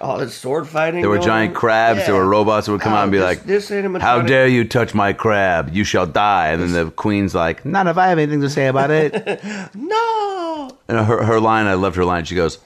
all 0.01 0.19
this 0.19 0.35
sword 0.35 0.67
fighting. 0.69 1.01
there 1.01 1.11
were 1.11 1.17
going 1.17 1.27
giant 1.27 1.55
on. 1.55 1.61
crabs. 1.61 1.99
There 2.01 2.15
Yeah. 2.15 2.21
were 2.21 2.27
robots 2.29 2.67
that 2.67 2.73
would 2.73 2.81
come 2.81 2.93
Oh, 2.93 2.97
out 2.97 3.03
and 3.05 3.13
be 3.13 3.19
this- 3.19 3.25
like, 3.27 3.45
this 3.45 3.71
animatronic- 3.71 4.01
"How 4.01 4.21
dare 4.23 4.47
you 4.49 4.65
touch 4.65 4.95
my 4.95 5.13
crab? 5.13 5.71
You 5.73 5.85
shall 5.85 6.07
die!" 6.07 6.49
And 6.49 6.63
then 6.63 6.73
the 6.73 6.91
queen's 6.91 7.35
like, 7.35 7.65
"Not 7.65 7.87
if 7.87 7.97
I 7.99 8.09
have 8.09 8.19
anything 8.19 8.41
to 8.41 8.51
say 8.51 8.67
about 8.69 8.91
it." 8.91 9.13
No. 9.75 10.71
And 10.89 10.99
her, 11.07 11.23
her 11.25 11.41
line, 11.41 11.67
I 11.67 11.75
loved 11.75 11.97
her 11.97 12.05
line. 12.05 12.25
She 12.25 12.35
goes, 12.35 12.59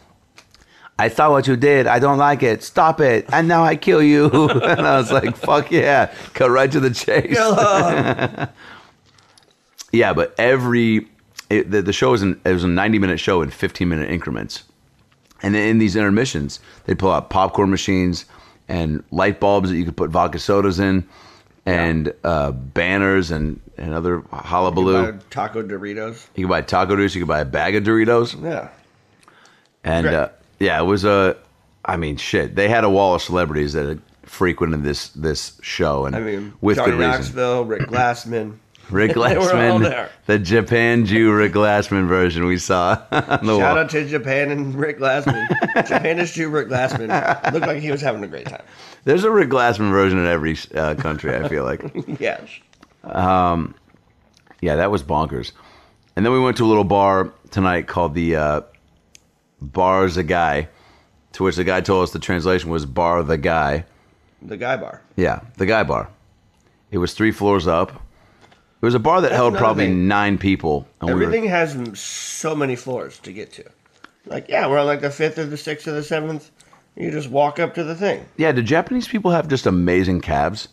I 0.99 1.09
saw 1.09 1.30
what 1.30 1.47
you 1.47 1.56
did. 1.56 1.87
I 1.87 1.99
don't 1.99 2.16
like 2.16 2.42
it. 2.42 2.62
Stop 2.64 3.00
it. 3.02 3.26
And 3.30 3.47
now 3.49 3.62
I 3.64 3.76
kill 3.76 4.02
you. 4.02 4.30
and 4.50 4.87
I 4.87 4.97
was 4.97 5.12
like, 5.12 5.37
fuck 5.37 5.71
yeah. 5.71 6.11
Cut 6.33 6.50
right 6.50 6.71
to 6.73 6.80
the 6.80 6.90
chase. 6.90 7.37
Yeah, 9.92 10.12
but 10.12 10.35
every 10.38 11.09
it, 11.49 11.71
the, 11.71 11.80
the 11.83 11.92
show 11.92 12.12
is 12.12 12.23
an, 12.23 12.40
it 12.45 12.52
was 12.52 12.64
a 12.64 12.68
90 12.68 12.99
minute 12.99 13.21
show 13.21 13.40
in 13.42 13.50
15 13.50 13.88
minute 13.88 14.11
increments. 14.11 14.64
And 15.42 15.54
in 15.54 15.78
these 15.78 15.96
intermissions, 15.96 16.60
they 16.84 16.94
pull 16.94 17.12
out 17.12 17.30
popcorn 17.30 17.70
machines 17.70 18.24
and 18.68 19.04
light 19.10 19.38
bulbs 19.38 19.70
that 19.70 19.76
you 19.76 19.84
could 19.84 19.96
put 19.96 20.10
vodka 20.10 20.38
sodas 20.38 20.78
in 20.80 21.06
and 21.66 22.14
uh, 22.24 22.52
banners 22.52 23.30
and, 23.30 23.60
and 23.76 23.92
other 23.92 24.20
hullabaloo. 24.32 25.12
Buy 25.12 25.18
Taco 25.30 25.62
Doritos. 25.62 26.26
You 26.36 26.46
could 26.46 26.50
buy 26.50 26.62
taco 26.62 26.96
Doritos. 26.96 27.14
You 27.14 27.22
could 27.22 27.28
buy 27.28 27.40
a 27.40 27.44
bag 27.44 27.74
of 27.74 27.84
Doritos. 27.84 28.40
Yeah. 28.42 28.70
And 29.84 30.06
uh, 30.06 30.28
yeah, 30.58 30.80
it 30.80 30.84
was 30.84 31.04
a. 31.04 31.36
I 31.84 31.96
mean, 31.96 32.16
shit. 32.16 32.56
They 32.56 32.68
had 32.68 32.82
a 32.82 32.90
wall 32.90 33.14
of 33.14 33.22
celebrities 33.22 33.74
that 33.74 33.86
had 33.86 34.02
frequented 34.22 34.82
this 34.82 35.08
this 35.10 35.58
show, 35.62 36.06
and 36.06 36.16
I 36.16 36.20
mean, 36.20 36.54
with 36.60 36.76
Johnny 36.76 36.92
good 36.92 36.98
reason. 36.98 37.10
Knoxville, 37.12 37.64
Rick 37.64 37.82
Glassman. 37.82 38.58
Rick 38.90 39.12
Glassman, 39.16 40.08
the 40.26 40.38
Japan 40.38 41.06
Jew 41.06 41.32
Rick 41.32 41.52
Glassman 41.54 42.06
version 42.06 42.44
we 42.46 42.56
saw 42.58 42.96
Shout 43.12 43.42
wall. 43.44 43.62
out 43.62 43.90
to 43.90 44.06
Japan 44.06 44.50
and 44.50 44.74
Rick 44.74 44.98
Glassman. 44.98 45.48
Japanish 45.76 46.34
Jew 46.34 46.48
Rick 46.48 46.68
Glassman 46.68 47.52
looked 47.52 47.66
like 47.66 47.80
he 47.82 47.90
was 47.90 48.00
having 48.00 48.22
a 48.22 48.28
great 48.28 48.46
time. 48.46 48.62
There's 49.04 49.24
a 49.24 49.30
Rick 49.30 49.48
Glassman 49.50 49.90
version 49.90 50.18
in 50.18 50.26
every 50.26 50.56
uh, 50.74 50.94
country. 50.94 51.34
I 51.34 51.48
feel 51.48 51.64
like, 51.64 51.82
Yes. 52.20 52.48
yeah, 53.04 54.76
that 54.76 54.90
was 54.90 55.02
bonkers. 55.02 55.52
And 56.14 56.24
then 56.24 56.32
we 56.32 56.40
went 56.40 56.56
to 56.58 56.64
a 56.64 56.68
little 56.68 56.84
bar 56.84 57.32
tonight 57.50 57.86
called 57.86 58.14
the 58.14 58.36
uh, 58.36 58.60
Bar's 59.60 60.16
a 60.16 60.22
Guy, 60.22 60.68
to 61.32 61.42
which 61.44 61.56
the 61.56 61.64
guy 61.64 61.80
told 61.82 62.04
us 62.04 62.12
the 62.12 62.18
translation 62.18 62.70
was 62.70 62.86
Bar 62.86 63.22
the 63.22 63.36
Guy. 63.36 63.84
The 64.42 64.56
Guy 64.56 64.76
Bar. 64.76 65.02
Yeah, 65.16 65.40
the 65.58 65.66
Guy 65.66 65.82
Bar. 65.82 66.08
It 66.90 66.98
was 66.98 67.12
three 67.14 67.32
floors 67.32 67.66
up. 67.66 68.00
It 68.80 68.85
was 68.85 68.95
a 68.95 68.99
bar 68.99 69.21
that 69.23 69.28
That's 69.30 69.37
held 69.37 69.52
another 69.54 69.64
probably 69.64 69.85
thing. 69.87 70.06
nine 70.09 70.38
people. 70.38 70.87
And 71.00 71.09
we 71.09 71.14
were- 71.14 71.23
Everything 71.23 71.49
has 71.49 71.75
m- 71.75 71.95
so 71.95 72.54
many 72.54 72.76
floors 72.76 73.18
to 73.21 73.33
get 73.33 73.52
to. 73.54 73.64
Like, 74.26 74.49
yeah, 74.49 74.66
we're 74.68 74.78
on 74.78 74.87
like 74.87 75.00
the 75.00 75.11
fifth 75.11 75.38
or 75.38 75.45
the 75.47 75.56
sixth 75.56 75.88
or 75.88 75.92
the 75.92 76.02
seventh. 76.02 76.50
You 76.97 77.11
just 77.11 77.30
walk 77.30 77.59
up 77.59 77.75
to 77.75 77.85
the 77.85 77.95
thing. 77.95 78.25
yeah, 78.37 78.52
do 78.52 78.62
Japanese 78.62 79.06
people 79.09 79.30
have 79.30 79.49
just 79.49 79.66
amazing 79.66 80.21
cabs? 80.21 80.68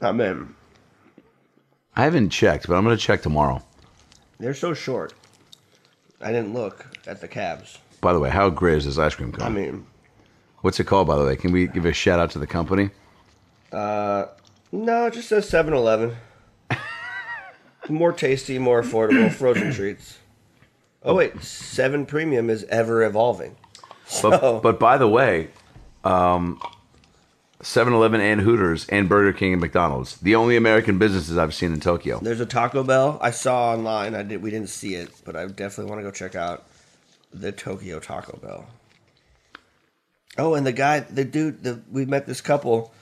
I 0.00 0.12
mean. 0.12 0.54
I 1.96 2.02
haven't 2.04 2.28
checked, 2.30 2.68
but 2.68 2.74
I'm 2.76 2.84
going 2.84 2.96
to 2.96 3.02
check 3.02 3.22
tomorrow. 3.22 3.62
They're 4.38 4.52
so 4.54 4.74
short. 4.74 5.14
I 6.20 6.30
didn't 6.32 6.52
look 6.52 6.86
at 7.06 7.20
the 7.22 7.28
cabs. 7.28 7.78
By 8.02 8.12
the 8.12 8.20
way, 8.20 8.28
how 8.30 8.50
great 8.50 8.76
is 8.78 8.84
this 8.84 8.98
ice 8.98 9.14
cream 9.14 9.32
cone? 9.32 9.46
I 9.46 9.50
mean, 9.50 9.86
What's 10.60 10.80
it 10.80 10.84
called, 10.84 11.06
by 11.06 11.16
the 11.16 11.24
way? 11.24 11.36
Can 11.36 11.52
we 11.52 11.66
give 11.68 11.84
a 11.86 11.92
shout 11.92 12.18
out 12.18 12.30
to 12.32 12.38
the 12.38 12.46
company? 12.46 12.90
Uh 13.72 14.26
no, 14.72 15.06
it 15.06 15.14
just 15.14 15.28
says 15.28 15.48
7 15.48 15.72
Eleven. 15.72 16.16
More 17.88 18.12
tasty, 18.12 18.58
more 18.58 18.82
affordable, 18.82 19.32
frozen 19.32 19.72
treats. 19.72 20.18
Oh, 21.02 21.14
wait, 21.14 21.42
7 21.42 22.06
Premium 22.06 22.50
is 22.50 22.64
ever 22.64 23.04
evolving. 23.04 23.56
But, 24.22 24.40
So- 24.40 24.60
but 24.62 24.78
by 24.80 24.98
the 24.98 25.08
way, 25.08 25.48
um, 26.04 26.60
7-Eleven 27.62 28.20
and 28.20 28.40
Hooters 28.40 28.86
and 28.88 29.08
Burger 29.08 29.32
King 29.32 29.52
and 29.52 29.60
McDonald's, 29.60 30.16
the 30.18 30.34
only 30.34 30.56
American 30.56 30.98
businesses 30.98 31.38
I've 31.38 31.54
seen 31.54 31.72
in 31.72 31.80
Tokyo. 31.80 32.18
There's 32.20 32.40
a 32.40 32.46
Taco 32.46 32.82
Bell 32.82 33.18
I 33.22 33.30
saw 33.30 33.72
online. 33.72 34.14
I 34.14 34.22
did. 34.22 34.42
We 34.42 34.50
didn't 34.50 34.68
see 34.68 34.94
it, 34.94 35.10
but 35.24 35.36
I 35.36 35.46
definitely 35.46 35.90
want 35.90 36.00
to 36.00 36.02
go 36.04 36.10
check 36.10 36.34
out 36.34 36.64
the 37.32 37.52
Tokyo 37.52 37.98
Taco 37.98 38.38
Bell. 38.38 38.66
Oh, 40.38 40.54
and 40.54 40.66
the 40.66 40.72
guy, 40.72 41.00
the 41.00 41.24
dude, 41.24 41.62
the 41.62 41.80
we 41.90 42.04
met 42.04 42.26
this 42.26 42.40
couple 42.42 42.92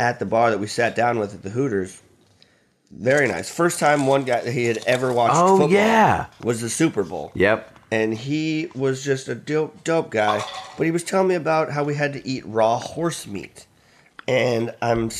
at 0.00 0.18
the 0.18 0.24
bar 0.26 0.50
that 0.50 0.58
we 0.58 0.66
sat 0.66 0.96
down 0.96 1.18
with 1.18 1.34
at 1.34 1.42
the 1.42 1.50
Hooters. 1.50 2.00
Very 2.90 3.26
nice. 3.28 3.50
First 3.50 3.78
time 3.80 4.06
one 4.06 4.24
guy 4.24 4.40
that 4.40 4.52
he 4.52 4.64
had 4.66 4.78
ever 4.86 5.12
watched. 5.12 5.34
Oh, 5.36 5.58
football 5.58 5.70
yeah. 5.70 6.26
was 6.42 6.60
the 6.60 6.70
Super 6.70 7.02
Bowl. 7.02 7.32
Yep. 7.34 7.72
and 7.90 8.14
he 8.14 8.68
was 8.74 9.04
just 9.04 9.28
a 9.28 9.34
dope, 9.34 9.82
dope 9.84 10.10
guy. 10.10 10.42
But 10.76 10.84
he 10.86 10.90
was 10.92 11.02
telling 11.04 11.28
me 11.28 11.34
about 11.34 11.70
how 11.72 11.84
we 11.84 11.94
had 11.94 12.12
to 12.14 12.26
eat 12.26 12.44
raw 12.46 12.78
horse 12.78 13.26
meat, 13.26 13.66
and 14.28 14.74
I'm, 14.82 15.10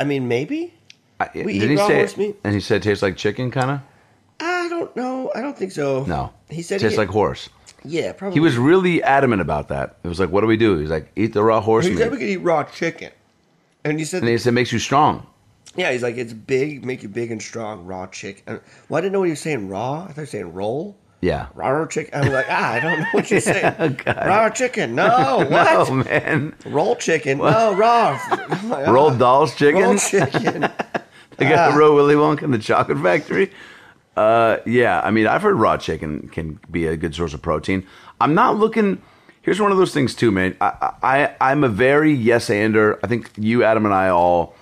I 0.00 0.04
mean, 0.04 0.28
maybe. 0.28 0.74
I, 1.20 1.30
We 1.34 1.58
did 1.58 1.64
eat 1.64 1.70
he 1.70 1.76
raw 1.76 1.86
say 1.88 1.96
horse 1.98 2.16
meat? 2.16 2.36
And 2.44 2.54
he 2.54 2.60
said 2.60 2.78
it 2.78 2.82
tastes 2.84 3.02
like 3.02 3.16
chicken, 3.16 3.50
kind 3.50 3.70
of? 3.70 3.80
I 4.40 4.68
don't 4.68 4.94
know. 4.96 5.30
I 5.34 5.40
don't 5.40 5.56
think 5.56 5.70
so. 5.72 6.04
No. 6.04 6.32
He 6.50 6.62
said 6.62 6.80
tastes 6.80 6.94
he- 6.94 6.98
like 6.98 7.08
horse. 7.08 7.48
Yeah, 7.84 8.12
probably. 8.14 8.34
He 8.34 8.40
was 8.40 8.56
really 8.56 9.02
adamant 9.02 9.42
about 9.42 9.68
that. 9.68 9.96
It 10.02 10.08
was 10.08 10.18
like, 10.18 10.30
what 10.30 10.40
do 10.40 10.46
we 10.46 10.56
do? 10.56 10.78
He's 10.78 10.88
like, 10.90 11.12
eat 11.16 11.34
the 11.34 11.42
raw 11.44 11.60
horse 11.60 11.84
He 11.84 11.90
meat. 11.92 11.98
said 11.98 12.10
we 12.10 12.16
could 12.18 12.28
eat 12.28 12.38
raw 12.38 12.64
chicken, 12.64 13.10
and 13.84 13.98
he 13.98 14.04
said, 14.06 14.22
and 14.22 14.28
he 14.28 14.38
said, 14.38 14.54
makes 14.54 14.72
you 14.72 14.78
strong. 14.78 15.26
"Yeah." 15.76 15.92
He's 15.92 16.02
like, 16.02 16.16
"It's 16.16 16.32
big, 16.32 16.84
make 16.84 17.02
you 17.02 17.08
big 17.08 17.30
and 17.30 17.40
strong, 17.42 17.84
raw 17.86 18.06
chicken." 18.06 18.60
Well, 18.88 18.98
I 18.98 19.00
didn't 19.00 19.12
know 19.12 19.20
what 19.20 19.26
he 19.26 19.30
was 19.32 19.40
saying. 19.40 19.68
Raw. 19.68 20.02
I 20.04 20.06
thought 20.08 20.14
he 20.16 20.20
was 20.22 20.30
saying 20.30 20.52
roll. 20.52 20.96
Yeah. 21.20 21.46
Raw 21.54 21.86
chicken. 21.86 22.12
I 22.14 22.20
was 22.20 22.28
like, 22.28 22.46
ah, 22.50 22.72
I 22.72 22.80
don't 22.80 22.98
know 23.00 23.06
what 23.12 23.30
you're 23.30 23.40
saying. 23.52 23.74
Oh, 23.78 23.96
raw 24.06 24.50
chicken. 24.50 24.94
No, 24.94 25.46
what? 25.50 25.88
No, 25.88 25.94
man. 25.94 26.54
Roll 26.66 26.96
chicken. 26.96 27.38
No, 27.38 27.74
raw. 27.74 28.20
I'm 28.30 28.68
like, 28.68 28.86
Rolled 28.88 29.14
ah, 29.14 29.18
Dolls 29.18 29.54
chicken. 29.56 29.82
Roll 29.82 29.96
chicken. 29.96 30.68
They 31.36 31.48
got 31.48 31.72
Ah. 31.72 31.76
raw 31.76 31.92
Willy 31.92 32.14
Wonka 32.14 32.42
in 32.42 32.50
the 32.52 32.58
chocolate 32.58 32.98
factory. 33.02 33.50
Uh, 34.16 34.58
yeah, 34.66 35.00
I 35.02 35.10
mean, 35.10 35.26
I've 35.26 35.42
heard 35.42 35.56
raw 35.56 35.76
chicken 35.76 36.28
can 36.28 36.60
be 36.70 36.86
a 36.86 36.96
good 36.96 37.12
source 37.14 37.34
of 37.34 37.42
protein. 37.42 37.84
I'm 38.20 38.34
not 38.34 38.56
looking. 38.56 39.02
Here's 39.42 39.60
one 39.60 39.72
of 39.72 39.78
those 39.78 39.92
things 39.92 40.14
too, 40.14 40.30
man. 40.30 40.56
I, 40.60 40.92
I 41.02 41.34
I'm 41.40 41.64
a 41.64 41.68
very 41.68 42.12
yes 42.12 42.50
ander. 42.50 43.00
I 43.02 43.08
think 43.08 43.30
you, 43.36 43.64
Adam, 43.64 43.84
and 43.84 43.92
I 43.94 44.10
all 44.10 44.54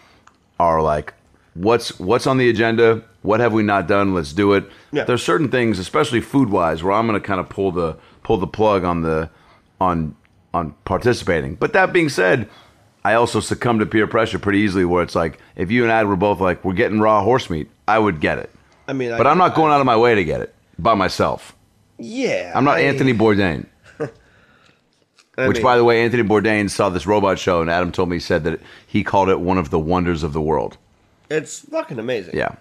are 0.70 0.82
like, 0.82 1.14
what's 1.54 1.98
what's 1.98 2.26
on 2.26 2.38
the 2.38 2.48
agenda? 2.48 3.02
What 3.22 3.40
have 3.40 3.52
we 3.52 3.62
not 3.62 3.86
done? 3.86 4.14
Let's 4.14 4.32
do 4.32 4.52
it. 4.54 4.64
Yeah. 4.90 5.04
There's 5.04 5.22
certain 5.22 5.48
things, 5.48 5.78
especially 5.78 6.20
food 6.20 6.48
wise, 6.50 6.82
where 6.82 6.92
I'm 6.92 7.06
going 7.06 7.20
to 7.20 7.26
kind 7.26 7.40
of 7.40 7.48
pull 7.48 7.72
the 7.72 7.96
pull 8.22 8.38
the 8.38 8.46
plug 8.46 8.84
on 8.84 9.02
the 9.02 9.30
on 9.80 10.14
on 10.54 10.74
participating. 10.84 11.54
But 11.56 11.72
that 11.74 11.92
being 11.92 12.08
said, 12.08 12.48
I 13.04 13.14
also 13.14 13.40
succumb 13.40 13.78
to 13.78 13.86
peer 13.86 14.06
pressure 14.06 14.38
pretty 14.38 14.58
easily. 14.60 14.84
Where 14.84 15.02
it's 15.02 15.14
like, 15.14 15.38
if 15.56 15.70
you 15.70 15.82
and 15.84 15.92
I 15.92 16.02
were 16.04 16.16
both 16.16 16.40
like, 16.40 16.64
we're 16.64 16.72
getting 16.74 17.00
raw 17.00 17.22
horse 17.22 17.48
meat, 17.50 17.70
I 17.86 17.98
would 17.98 18.20
get 18.20 18.38
it. 18.38 18.50
I 18.88 18.92
mean, 18.92 19.10
But 19.16 19.26
I, 19.26 19.30
I'm 19.30 19.38
not 19.38 19.54
going 19.54 19.72
out 19.72 19.80
of 19.80 19.86
my 19.86 19.96
way 19.96 20.14
to 20.14 20.24
get 20.24 20.40
it 20.40 20.54
by 20.78 20.94
myself. 20.94 21.54
Yeah, 21.98 22.52
I'm 22.54 22.64
not 22.64 22.78
I- 22.78 22.82
Anthony 22.82 23.14
Bourdain. 23.14 23.66
I 25.38 25.48
Which, 25.48 25.56
mean, 25.58 25.64
by 25.64 25.76
the 25.78 25.84
way, 25.84 26.04
Anthony 26.04 26.22
Bourdain 26.22 26.68
saw 26.68 26.90
this 26.90 27.06
robot 27.06 27.38
show, 27.38 27.62
and 27.62 27.70
Adam 27.70 27.90
told 27.90 28.10
me 28.10 28.16
he 28.16 28.20
said 28.20 28.44
that 28.44 28.60
he 28.86 29.02
called 29.02 29.30
it 29.30 29.40
one 29.40 29.56
of 29.56 29.70
the 29.70 29.78
wonders 29.78 30.22
of 30.22 30.32
the 30.34 30.42
world. 30.42 30.76
it's 31.30 31.60
fucking 31.60 31.98
amazing. 31.98 32.36
Yeah, 32.36 32.56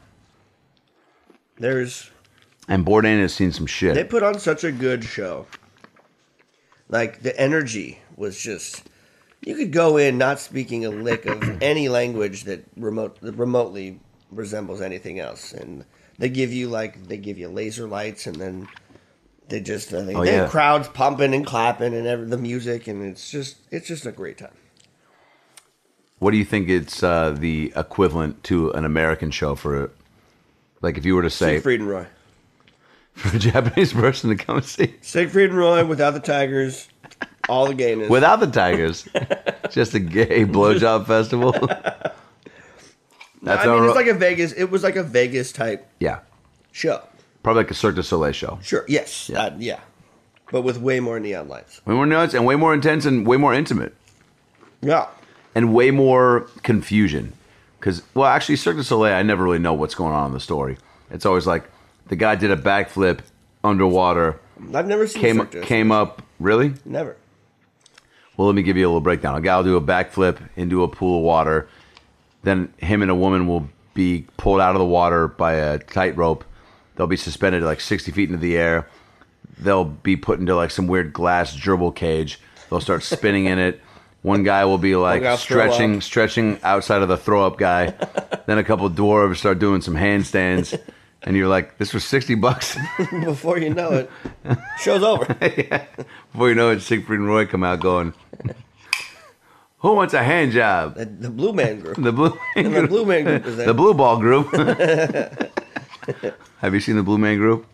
there's 1.58 2.10
and 2.68 2.86
Bourdain 2.86 3.20
has 3.22 3.34
seen 3.34 3.51
some 3.51 3.66
shit. 3.66 3.96
they 3.96 4.04
put 4.04 4.24
on 4.24 4.40
such 4.40 4.63
a 4.63 4.72
good 4.72 5.04
show. 5.04 5.48
Like 6.90 7.22
the 7.22 7.38
energy 7.40 8.00
was 8.16 8.40
just. 8.40 8.84
You 9.44 9.56
could 9.56 9.72
go 9.72 9.98
in 9.98 10.20
not 10.20 10.40
speaking 10.40 10.86
a 10.86 10.90
lick 10.92 11.25
of 11.25 11.42
any 11.63 11.90
language 11.90 12.44
that 12.44 12.63
remote 12.78 13.20
that 13.22 13.34
remotely 13.36 14.00
resembles 14.32 14.82
anything 14.82 15.20
else, 15.20 15.51
and 15.51 15.84
they 16.20 16.30
give 16.30 16.54
you 16.54 16.70
like 16.70 17.08
they 17.08 17.18
give 17.18 17.38
you 17.38 17.50
laser 17.50 17.88
lights, 17.88 18.28
and 18.28 18.36
then 18.38 18.68
they 19.51 19.60
just 19.60 19.93
uh, 19.93 20.01
they, 20.01 20.15
Oh, 20.15 20.24
they 20.24 20.31
yeah. 20.31 20.41
have 20.41 20.50
crowds 20.50 20.88
pumping 20.88 21.34
and 21.36 21.46
clapping 21.46 21.93
and 21.93 22.08
every, 22.08 22.25
the 22.25 22.38
music, 22.38 22.88
and 22.88 23.03
it's 23.05 23.29
just 23.29 23.58
it's 23.70 23.88
just 23.88 24.05
a 24.05 24.12
great 24.12 24.38
time. 24.39 24.55
What 26.20 26.31
do 26.31 26.38
you 26.38 26.46
think 26.46 26.70
it's 26.70 27.03
uh, 27.03 27.36
the 27.38 27.74
equivalent 27.75 28.43
to 28.46 28.72
an 28.72 28.86
American 28.86 29.31
show 29.31 29.55
for, 29.55 29.89
like, 30.81 30.96
if 30.98 31.03
you 31.03 31.15
were 31.15 31.24
to 31.24 31.31
say 31.31 31.55
Siegfried 31.55 31.79
and 31.79 31.89
Roy, 31.89 32.05
for 33.13 33.36
a 33.36 33.39
Japanese 33.39 33.91
person 33.93 34.29
to 34.29 34.36
come 34.36 34.58
and 34.58 34.65
see 34.65 34.96
Siegfried 35.01 35.50
and 35.50 35.58
Roy 35.58 35.84
without 35.86 36.12
the 36.12 36.20
tigers, 36.20 36.88
all 37.50 37.65
the 37.67 37.74
gayness. 37.74 38.10
without 38.10 38.39
the 38.39 38.48
tigers, 38.48 39.08
just 39.72 39.93
a 39.96 40.00
gay 40.00 40.46
blowjob 40.46 41.08
festival? 41.08 41.51
That's 43.43 43.65
I 43.65 43.74
mean, 43.74 43.86
it's 43.86 43.96
like 43.96 44.05
a 44.05 44.13
Vegas. 44.13 44.51
It 44.53 44.65
was 44.65 44.84
like 44.84 44.96
a 44.96 45.03
Vegas 45.03 45.51
type 45.51 45.89
yeah, 46.00 46.20
show. 46.72 47.01
Probably 47.43 47.63
like 47.63 47.71
a 47.71 47.75
Cirque 47.75 47.95
du 47.95 48.03
Soleil 48.03 48.31
show. 48.31 48.60
Sure. 48.62 48.86
Yes. 48.88 49.29
Yeah. 49.29 49.45
Yeah. 49.45 49.55
yeah. 49.60 49.79
But 50.51 50.62
with 50.62 50.79
way 50.79 51.00
more 51.00 51.19
neon 51.19 51.48
lights. 51.48 51.86
Way 51.86 51.95
more 51.95 52.05
nuts 52.05 52.33
and 52.33 52.45
way 52.45 52.55
more 52.55 52.74
intense 52.74 53.05
and 53.05 53.25
way 53.25 53.38
more 53.38 53.53
intimate. 53.53 53.95
Yeah. 54.81 55.07
and 55.55 55.74
way 55.74 55.91
more 55.91 56.48
confusion. 56.63 57.33
Because, 57.79 58.03
well, 58.13 58.27
actually, 58.27 58.55
Cirque 58.57 58.77
du 58.77 58.83
Soleil, 58.83 59.13
I 59.13 59.24
never 59.24 59.43
really 59.43 59.60
know 59.60 59.74
what's 59.74 59.95
going 59.95 60.13
on 60.13 60.27
in 60.27 60.33
the 60.33 60.39
story. 60.39 60.77
It's 61.10 61.25
always 61.25 61.48
like 61.48 61.69
the 62.07 62.15
guy 62.15 62.36
did 62.36 62.51
a 62.51 62.57
backflip 62.57 63.19
underwater, 63.63 64.39
I've 64.74 64.88
never 64.88 65.07
seen 65.07 65.21
came 65.21 65.38
Cirque 65.38 65.51
du 65.51 65.62
came 65.62 65.91
up. 65.91 66.21
Really? 66.39 66.74
Never. 66.86 67.17
Well, 68.38 68.48
let 68.48 68.55
me 68.55 68.63
give 68.63 68.77
you 68.77 68.86
a 68.86 68.89
little 68.89 69.01
breakdown. 69.01 69.36
A 69.36 69.41
guy 69.41 69.57
will 69.57 69.63
do 69.63 69.75
a 69.75 69.81
backflip 69.81 70.39
into 70.55 70.83
a 70.83 70.88
pool 70.88 71.19
of 71.19 71.24
water. 71.24 71.67
Then 72.43 72.74
him 72.77 73.01
and 73.01 73.12
a 73.12 73.15
woman 73.15 73.48
will 73.48 73.69
be 73.93 74.25
pulled 74.38 74.62
out 74.62 74.75
of 74.75 74.79
the 74.79 74.86
water 74.86 75.27
by 75.27 75.53
a 75.53 75.77
tightrope. 75.79 76.43
They'll 76.95 77.07
be 77.07 77.17
suspended 77.17 77.63
like 77.63 77.81
60 77.81 78.12
feet 78.12 78.29
into 78.29 78.39
the 78.41 78.57
air. 78.57 78.88
they'll 79.60 79.86
be 79.86 80.15
put 80.15 80.39
into 80.39 80.55
like 80.55 80.71
some 80.71 80.88
weird 80.88 81.13
glass 81.13 81.55
gerbil 81.55 81.95
cage. 81.95 82.39
They'll 82.69 82.81
start 82.81 83.03
spinning 83.03 83.45
in 83.45 83.60
it. 83.60 83.81
One 84.24 84.43
guy 84.43 84.65
will 84.65 84.77
be 84.77 84.95
like 84.95 85.24
stretching, 85.39 86.00
stretching 86.01 86.60
outside 86.63 87.01
of 87.01 87.07
the 87.07 87.17
throw 87.17 87.45
up 87.45 87.57
guy. 87.57 87.93
then 88.45 88.57
a 88.60 88.63
couple 88.63 88.88
dwarves 88.89 89.38
start 89.38 89.57
doing 89.60 89.81
some 89.81 89.95
handstands, 89.95 90.79
and 91.24 91.36
you're 91.36 91.48
like, 91.48 91.77
"This 91.79 91.91
was 91.93 92.03
sixty 92.05 92.36
bucks." 92.36 92.77
Before 93.24 93.57
you 93.57 93.74
know 93.74 93.91
it, 93.91 94.12
show's 94.79 95.01
over. 95.01 95.25
Before 96.31 96.50
you 96.50 96.55
know 96.55 96.69
it, 96.69 96.81
Siegfried 96.81 97.19
and 97.19 97.27
Roy 97.27 97.48
come 97.48 97.63
out 97.63 97.79
going, 97.79 98.13
"Who 99.79 99.93
wants 99.93 100.13
a 100.13 100.21
hand 100.24 100.51
job?" 100.51 100.95
The, 100.95 101.05
the 101.05 101.29
Blue 101.31 101.53
Man 101.53 101.79
Group. 101.79 101.98
The 101.98 102.12
blue, 102.12 102.38
And 102.55 102.75
the 102.75 102.88
Blue 102.88 103.05
Man 103.05 103.24
Group 103.24 103.45
is 103.48 103.57
there. 103.57 103.65
the 103.65 103.74
blue 103.74 103.95
ball 103.95 104.17
group. 104.19 104.51
Have 106.60 106.74
you 106.74 106.80
seen 106.80 106.96
the 106.96 107.03
Blue 107.03 107.18
Man 107.18 107.38
Group? 107.38 107.65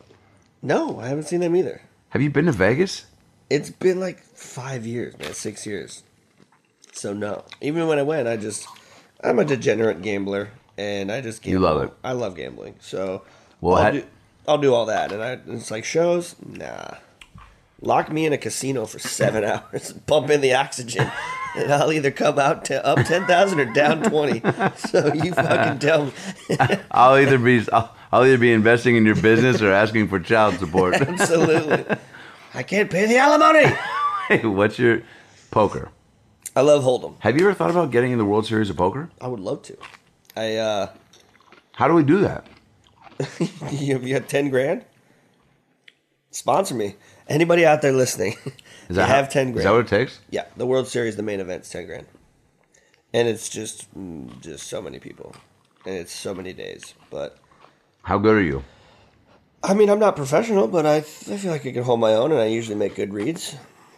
No, 0.62 1.00
I 1.00 1.08
haven't 1.08 1.26
seen 1.26 1.40
them 1.42 1.56
either. 1.56 1.82
Have 2.10 2.22
you 2.22 2.30
been 2.30 2.46
to 2.46 2.52
Vegas? 2.52 3.06
It's 3.50 3.70
been 3.70 4.00
like 4.00 4.20
five 4.20 4.86
years, 4.86 5.18
man, 5.20 5.34
six 5.34 5.66
years. 5.66 6.04
So 6.94 7.14
no. 7.14 7.46
Even 7.62 7.88
when 7.88 8.00
I 8.00 8.04
went, 8.04 8.28
I 8.28 8.38
just 8.38 8.68
I'm 9.24 9.40
a 9.40 9.46
degenerate 9.46 10.02
gambler, 10.02 10.50
and 10.78 11.12
I 11.12 11.22
just 11.22 11.42
gamble. 11.42 11.54
You 11.54 11.60
love 11.66 11.84
it. 11.84 11.94
I 12.04 12.14
love 12.14 12.36
gambling. 12.36 12.76
So 12.80 13.24
Well, 13.62 13.76
I'll, 13.76 13.92
do, 13.94 14.04
I'll 14.48 14.58
do 14.58 14.74
all 14.74 14.86
that, 14.88 15.12
and 15.12 15.22
I 15.24 15.40
it's 15.48 15.72
like 15.72 15.86
shows. 15.86 16.36
Nah, 16.46 16.96
lock 17.82 18.12
me 18.12 18.26
in 18.26 18.34
a 18.34 18.38
casino 18.38 18.86
for 18.86 19.00
seven 19.00 19.44
hours, 19.46 19.94
pump 20.08 20.30
in 20.30 20.42
the 20.42 20.54
oxygen, 20.54 21.10
and 21.56 21.72
I'll 21.72 21.92
either 21.94 22.12
come 22.12 22.40
out 22.40 22.66
to 22.66 22.84
up 22.86 23.06
ten 23.06 23.26
thousand 23.26 23.60
or 23.60 23.72
down 23.74 24.04
twenty. 24.04 24.42
So 24.78 25.14
you 25.14 25.34
fucking 25.34 25.80
tell 25.80 26.06
me. 26.06 26.12
I'll 26.92 27.18
either 27.18 27.38
be 27.38 27.66
I'll, 27.72 27.96
I'll 28.12 28.24
either 28.26 28.38
be 28.38 28.54
investing 28.54 28.96
in 28.96 29.06
your 29.06 29.16
business 29.16 29.62
or 29.62 29.72
asking 29.72 30.08
for 30.08 30.20
child 30.20 30.56
support. 30.60 30.94
Absolutely. 31.02 31.98
I 32.54 32.64
can't 32.64 32.90
pay 32.90 33.06
the 33.06 33.18
alimony. 33.18 33.66
hey, 34.30 34.46
what's 34.46 34.80
your 34.80 35.04
poker? 35.52 35.90
I 36.56 36.62
love 36.62 36.84
Hold'em. 36.84 37.16
Have 37.20 37.38
you 37.38 37.46
ever 37.46 37.54
thought 37.54 37.70
about 37.70 37.92
getting 37.92 38.12
in 38.12 38.18
the 38.18 38.26
World 38.26 38.46
Series 38.48 38.70
of 38.70 38.78
Poker? 38.78 39.10
I 39.22 39.28
would 39.28 39.40
love 39.40 39.62
to. 39.64 39.78
I 40.36 40.56
uh 40.56 40.90
How 41.74 41.88
do 41.88 41.94
we 41.94 42.04
do 42.04 42.20
that? 42.22 42.48
you, 43.72 44.00
you 44.00 44.20
got 44.20 44.28
ten 44.30 44.50
grand? 44.50 44.86
Sponsor 46.32 46.76
me. 46.76 46.96
Anybody 47.28 47.66
out 47.66 47.82
there 47.82 47.92
listening? 47.92 48.36
Is 48.90 48.96
you 48.96 49.02
how- 49.02 49.08
have 49.08 49.30
ten 49.30 49.48
grand. 49.52 49.60
Is 49.60 49.64
that 49.66 49.72
what 49.72 49.82
it 49.82 49.88
takes? 49.88 50.20
yeah, 50.30 50.46
the 50.56 50.66
World 50.66 50.88
Series, 50.88 51.16
the 51.16 51.24
main 51.24 51.40
event's 51.40 51.70
ten 51.70 51.86
grand, 51.86 52.08
and 53.14 53.28
it's 53.28 53.50
just 53.50 53.94
mm, 53.98 54.40
just 54.42 54.68
so 54.68 54.82
many 54.82 55.00
people, 55.00 55.36
and 55.86 55.96
it's 55.96 56.14
so 56.14 56.34
many 56.34 56.54
days. 56.54 56.94
But 57.12 57.38
How 58.08 58.18
good 58.18 58.38
are 58.38 58.42
you? 58.42 58.64
I 59.62 59.74
mean, 59.74 59.90
I'm 59.90 60.00
not 60.00 60.16
professional, 60.16 60.70
but 60.70 60.86
I, 60.86 60.96
I 60.96 61.02
feel 61.02 61.52
like 61.52 61.66
I 61.66 61.74
can 61.74 61.84
hold 61.84 62.00
my 62.00 62.14
own, 62.14 62.32
and 62.32 62.40
I 62.40 62.46
usually 62.46 62.78
make 62.78 62.96
good 62.96 63.14
reads. 63.14 63.58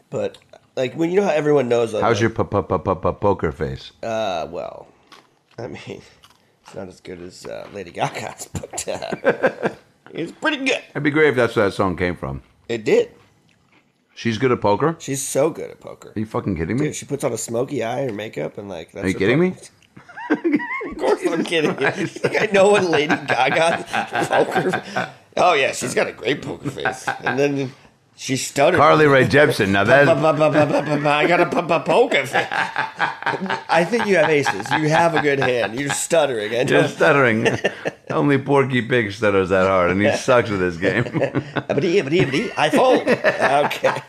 But 0.10 0.40
like 0.76 0.96
when 0.96 1.12
you 1.12 1.18
know 1.18 1.28
how 1.28 1.32
everyone 1.32 1.70
knows, 1.70 1.94
like, 1.94 2.02
How's 2.02 2.20
your 2.20 2.32
po- 2.32 2.46
po- 2.46 3.14
poker 3.14 3.52
face? 3.52 3.92
Uh, 4.02 4.48
well, 4.50 4.88
I 5.60 5.68
mean, 5.68 5.78
it's 6.64 6.74
not 6.74 6.88
as 6.88 7.02
good 7.02 7.22
as 7.22 7.46
uh, 7.46 7.68
Lady 7.72 7.92
Gaga's, 7.92 8.48
but 8.54 8.88
uh, 8.88 9.70
it's 10.12 10.32
pretty 10.32 10.58
good. 10.58 10.82
It'd 10.90 11.04
be 11.04 11.12
great 11.12 11.30
if 11.30 11.36
that's 11.36 11.56
where 11.56 11.66
that 11.66 11.76
song 11.76 11.96
came 11.96 12.16
from. 12.16 12.42
It 12.68 12.86
did. 12.86 13.12
She's 14.16 14.40
good 14.40 14.52
at 14.52 14.60
poker. 14.60 14.96
She's 14.98 15.22
so 15.22 15.52
good 15.52 15.70
at 15.70 15.80
poker. 15.80 16.14
Are 16.16 16.20
you 16.20 16.26
fucking 16.26 16.56
kidding 16.56 16.78
me? 16.78 16.88
Dude, 16.88 16.96
she 16.96 17.06
puts 17.06 17.24
on 17.24 17.32
a 17.32 17.38
smoky 17.38 17.84
eye 17.84 18.06
or 18.06 18.12
makeup 18.12 18.58
and 18.58 18.70
like. 18.70 18.92
That's 18.92 19.06
Are 19.06 19.10
you 19.10 19.14
kidding 19.14 19.40
me? 19.40 19.54
course, 21.00 21.22
I'm 21.26 21.44
kidding 21.44 21.80
you. 21.80 21.88
You 21.98 22.08
think 22.08 22.42
I 22.42 22.46
know 22.52 22.70
what 22.70 22.84
Lady 22.84 23.16
Gaga 23.16 23.86
poker? 24.28 24.84
Oh 25.38 25.54
yeah, 25.54 25.72
she's 25.72 25.94
got 25.94 26.08
a 26.08 26.12
great 26.12 26.42
poker 26.42 26.70
face, 26.70 27.08
and 27.24 27.40
then 27.40 27.72
she 28.16 28.36
stuttered. 28.36 28.78
Carly 28.80 29.06
Rae 29.08 29.26
Jepsen. 29.26 29.70
Now 29.70 29.84
that 29.86 30.10
I 30.10 31.28
got 31.28 31.40
a 31.40 31.46
p- 31.46 31.62
p- 31.62 31.80
poker 31.92 32.26
face. 32.26 32.48
I 32.52 33.86
think 33.90 34.06
you 34.08 34.18
have 34.18 34.30
aces. 34.30 34.70
You 34.72 34.90
have 34.90 35.16
a 35.16 35.22
good 35.22 35.40
hand. 35.40 35.80
You're 35.80 35.90
stuttering. 35.92 36.54
I 36.54 36.64
you're 36.64 36.88
stuttering. 36.88 37.48
Only 38.10 38.38
Porky 38.38 38.82
Pig 38.82 39.12
stutters 39.14 39.50
that 39.50 39.68
hard, 39.68 39.92
and 39.92 40.02
he 40.02 40.12
sucks 40.18 40.50
with 40.50 40.60
this 40.60 40.76
game. 40.78 41.04
Abadi, 41.06 42.02
abadi. 42.02 42.52
I 42.58 42.70
fold. 42.70 43.08
Okay. 43.08 44.02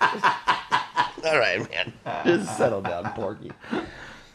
All 1.29 1.39
right, 1.39 1.71
man. 1.71 1.93
Just 2.25 2.57
settle 2.57 2.81
down, 2.81 3.13
Porky. 3.13 3.53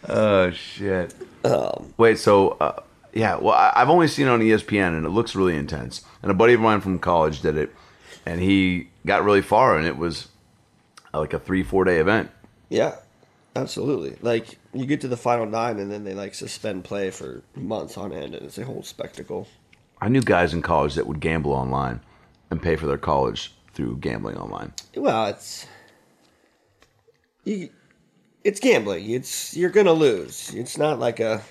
Oh 0.10 0.52
shit. 0.52 1.14
Um, 1.44 1.94
Wait, 1.98 2.18
so 2.18 2.52
uh, 2.60 2.82
yeah, 3.14 3.38
well, 3.38 3.54
I, 3.54 3.74
I've 3.76 3.90
only 3.90 4.08
seen 4.08 4.28
it 4.28 4.30
on 4.30 4.42
ESPN, 4.42 4.98
and 4.98 5.06
it 5.06 5.10
looks 5.10 5.36
really 5.36 5.56
intense. 5.56 6.04
And 6.22 6.32
a 6.32 6.34
buddy 6.34 6.54
of 6.54 6.60
mine 6.60 6.82
from 6.82 7.00
college 7.00 7.42
did 7.42 7.58
it, 7.58 7.74
and 8.26 8.42
he 8.42 8.90
got 9.06 9.24
really 9.24 9.42
far, 9.42 9.78
and 9.78 9.88
it 9.88 9.98
was 9.98 10.28
uh, 11.14 11.20
like 11.20 11.34
a 11.34 11.40
three, 11.40 11.64
four 11.64 11.86
day 11.86 12.00
event. 12.00 12.30
Yeah, 12.70 12.96
absolutely. 13.56 14.18
Like 14.22 14.58
you 14.74 14.86
get 14.86 15.02
to 15.02 15.08
the 15.08 15.18
final 15.18 15.46
nine, 15.46 15.80
and 15.80 15.92
then 15.92 16.04
they 16.04 16.14
like 16.14 16.36
suspend 16.36 16.84
play 16.84 17.10
for 17.12 17.44
months 17.56 17.98
on 17.98 18.12
end, 18.12 18.36
and 18.36 18.46
it's 18.46 18.58
a 18.58 18.66
whole 18.66 18.84
spectacle. 18.84 19.48
I 20.02 20.10
knew 20.10 20.22
guys 20.22 20.54
in 20.54 20.62
college 20.62 20.96
that 20.96 21.08
would 21.08 21.22
gamble 21.22 21.54
online 21.54 22.02
and 22.50 22.62
pay 22.62 22.76
for 22.76 22.86
their 22.86 22.98
college 22.98 23.54
through 23.74 23.98
gambling 23.98 24.38
online. 24.38 24.74
Well, 24.96 25.28
it's 25.28 25.68
you. 27.44 27.70
It's 28.46 28.60
gambling. 28.60 29.10
It's 29.10 29.58
you're 29.58 29.72
gonna 29.72 29.92
lose. 29.92 30.54
It's 30.54 30.78
not 30.78 31.00
like 31.00 31.20
a. 31.20 31.42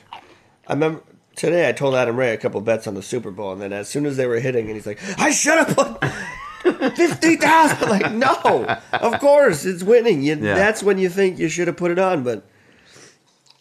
I 0.68 0.72
remember 0.74 1.02
today 1.34 1.68
I 1.68 1.72
told 1.72 1.96
Adam 1.96 2.16
Ray 2.16 2.32
a 2.32 2.36
couple 2.36 2.60
bets 2.60 2.86
on 2.86 2.94
the 2.94 3.02
Super 3.02 3.32
Bowl, 3.32 3.52
and 3.52 3.60
then 3.60 3.72
as 3.72 3.88
soon 3.88 4.06
as 4.06 4.16
they 4.16 4.26
were 4.26 4.38
hitting, 4.38 4.66
and 4.66 4.76
he's 4.76 4.86
like, 4.86 5.00
"I 5.18 5.32
should 5.32 5.58
have 5.58 5.76
put 5.76 6.94
fifty 6.96 7.34
thousand. 7.34 7.88
Like, 7.90 8.12
no, 8.12 8.78
of 8.92 9.18
course 9.18 9.64
it's 9.64 9.82
winning. 9.82 10.22
You, 10.22 10.36
Yeah. 10.36 10.54
That's 10.54 10.84
when 10.84 10.98
you 10.98 11.08
think 11.08 11.40
you 11.40 11.48
should 11.48 11.66
have 11.66 11.76
put 11.76 11.90
it 11.90 11.98
on, 11.98 12.22
but 12.22 12.44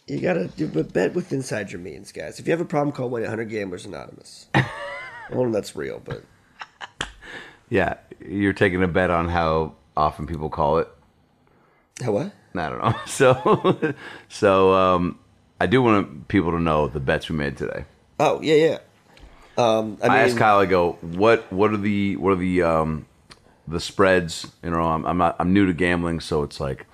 you 0.06 0.20
gotta 0.20 0.46
do 0.46 0.68
but 0.68 0.92
bet 0.92 1.14
with 1.14 1.32
inside 1.32 1.72
your 1.72 1.80
means, 1.80 2.12
guys. 2.12 2.38
If 2.38 2.46
you 2.46 2.52
have 2.52 2.60
a 2.60 2.64
problem, 2.64 2.92
call 2.92 3.10
one 3.10 3.24
eight 3.24 3.28
hundred 3.28 3.50
Gamblers 3.50 3.84
Anonymous. 3.84 4.46
I 4.54 4.64
well, 5.32 5.50
that's 5.50 5.74
real, 5.74 6.00
but 6.04 6.22
Yeah, 7.68 7.96
you're 8.24 8.52
taking 8.52 8.80
a 8.84 8.88
bet 8.88 9.10
on 9.10 9.28
how 9.28 9.74
often 9.96 10.28
people 10.28 10.48
call 10.50 10.78
it. 10.78 10.88
How 12.02 12.12
what? 12.12 12.32
I 12.56 12.68
don't 12.68 12.78
know. 12.78 12.94
So, 13.06 13.94
so 14.28 14.72
um, 14.74 15.18
I 15.60 15.66
do 15.66 15.82
want 15.82 16.28
people 16.28 16.52
to 16.52 16.60
know 16.60 16.88
the 16.88 17.00
bets 17.00 17.28
we 17.28 17.36
made 17.36 17.56
today. 17.56 17.84
Oh 18.20 18.40
yeah, 18.42 18.54
yeah. 18.54 18.78
Um, 19.56 19.98
I, 20.02 20.06
I, 20.06 20.08
mean, 20.08 20.18
asked 20.18 20.36
Kyle. 20.36 20.58
I 20.58 20.66
go, 20.66 20.92
what 21.00 21.52
what 21.52 21.72
are 21.72 21.76
the 21.76 22.16
what 22.16 22.32
are 22.32 22.36
the 22.36 22.62
um, 22.62 23.06
the 23.68 23.80
spreads? 23.80 24.46
You 24.62 24.70
know, 24.70 24.82
I'm, 24.82 25.04
I'm 25.06 25.18
not 25.18 25.36
I'm 25.38 25.52
new 25.52 25.66
to 25.66 25.72
gambling, 25.72 26.20
so 26.20 26.42
it's 26.42 26.60
like, 26.60 26.86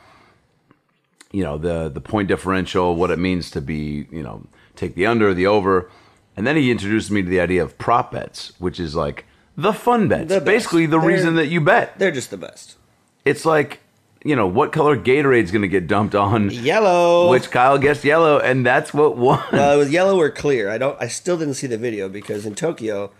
you 1.33 1.43
know, 1.43 1.57
the 1.59 1.89
the 1.89 2.01
point 2.01 2.29
differential, 2.29 2.95
what 2.97 3.11
it 3.11 3.19
means 3.19 3.51
to 3.53 3.61
be, 3.61 4.07
you 4.11 4.23
know, 4.23 4.47
take 4.77 4.95
the 4.95 5.07
under, 5.07 5.33
the 5.35 5.47
over, 5.47 5.91
and 6.37 6.47
then 6.47 6.57
he 6.57 6.71
introduced 6.71 7.11
me 7.11 7.23
to 7.23 7.29
the 7.29 7.41
idea 7.41 7.63
of 7.63 7.77
prop 7.79 8.13
bets, 8.13 8.53
which 8.59 8.79
is 8.81 8.95
like 8.95 9.25
the 9.57 9.73
fun 9.73 10.09
bets, 10.09 10.29
The 10.29 10.41
basically 10.41 10.87
the 10.87 10.99
They're- 10.99 11.09
reason 11.09 11.35
that 11.37 11.47
you 11.49 11.61
bet. 11.61 11.99
they're 11.99 12.13
just 12.13 12.31
the 12.31 12.37
best. 12.39 12.77
It's 13.25 13.45
like, 13.45 13.80
you 14.25 14.37
know, 14.37 14.47
what 14.47 14.73
color 14.73 14.97
Gatorade's 14.97 15.51
going 15.51 15.63
to 15.63 15.69
get 15.69 15.87
dumped 15.87 16.15
on. 16.15 16.51
Yellow. 16.51 17.31
Which 17.31 17.51
Kyle 17.51 17.79
guessed 17.79 18.05
yellow, 18.05 18.39
and 18.39 18.65
that's 18.67 18.93
what 18.93 19.17
won. 19.17 19.43
Well, 19.53 19.75
it 19.75 19.77
was 19.79 19.91
yellow 19.91 20.19
or 20.19 20.31
clear. 20.31 20.71
I 20.71 20.79
don't. 20.79 21.01
I 21.01 21.09
still 21.09 21.39
didn't 21.39 21.55
see 21.55 21.67
the 21.67 21.79
video 21.79 22.09
because 22.09 22.45
in 22.47 22.55
Tokyo, 22.55 23.11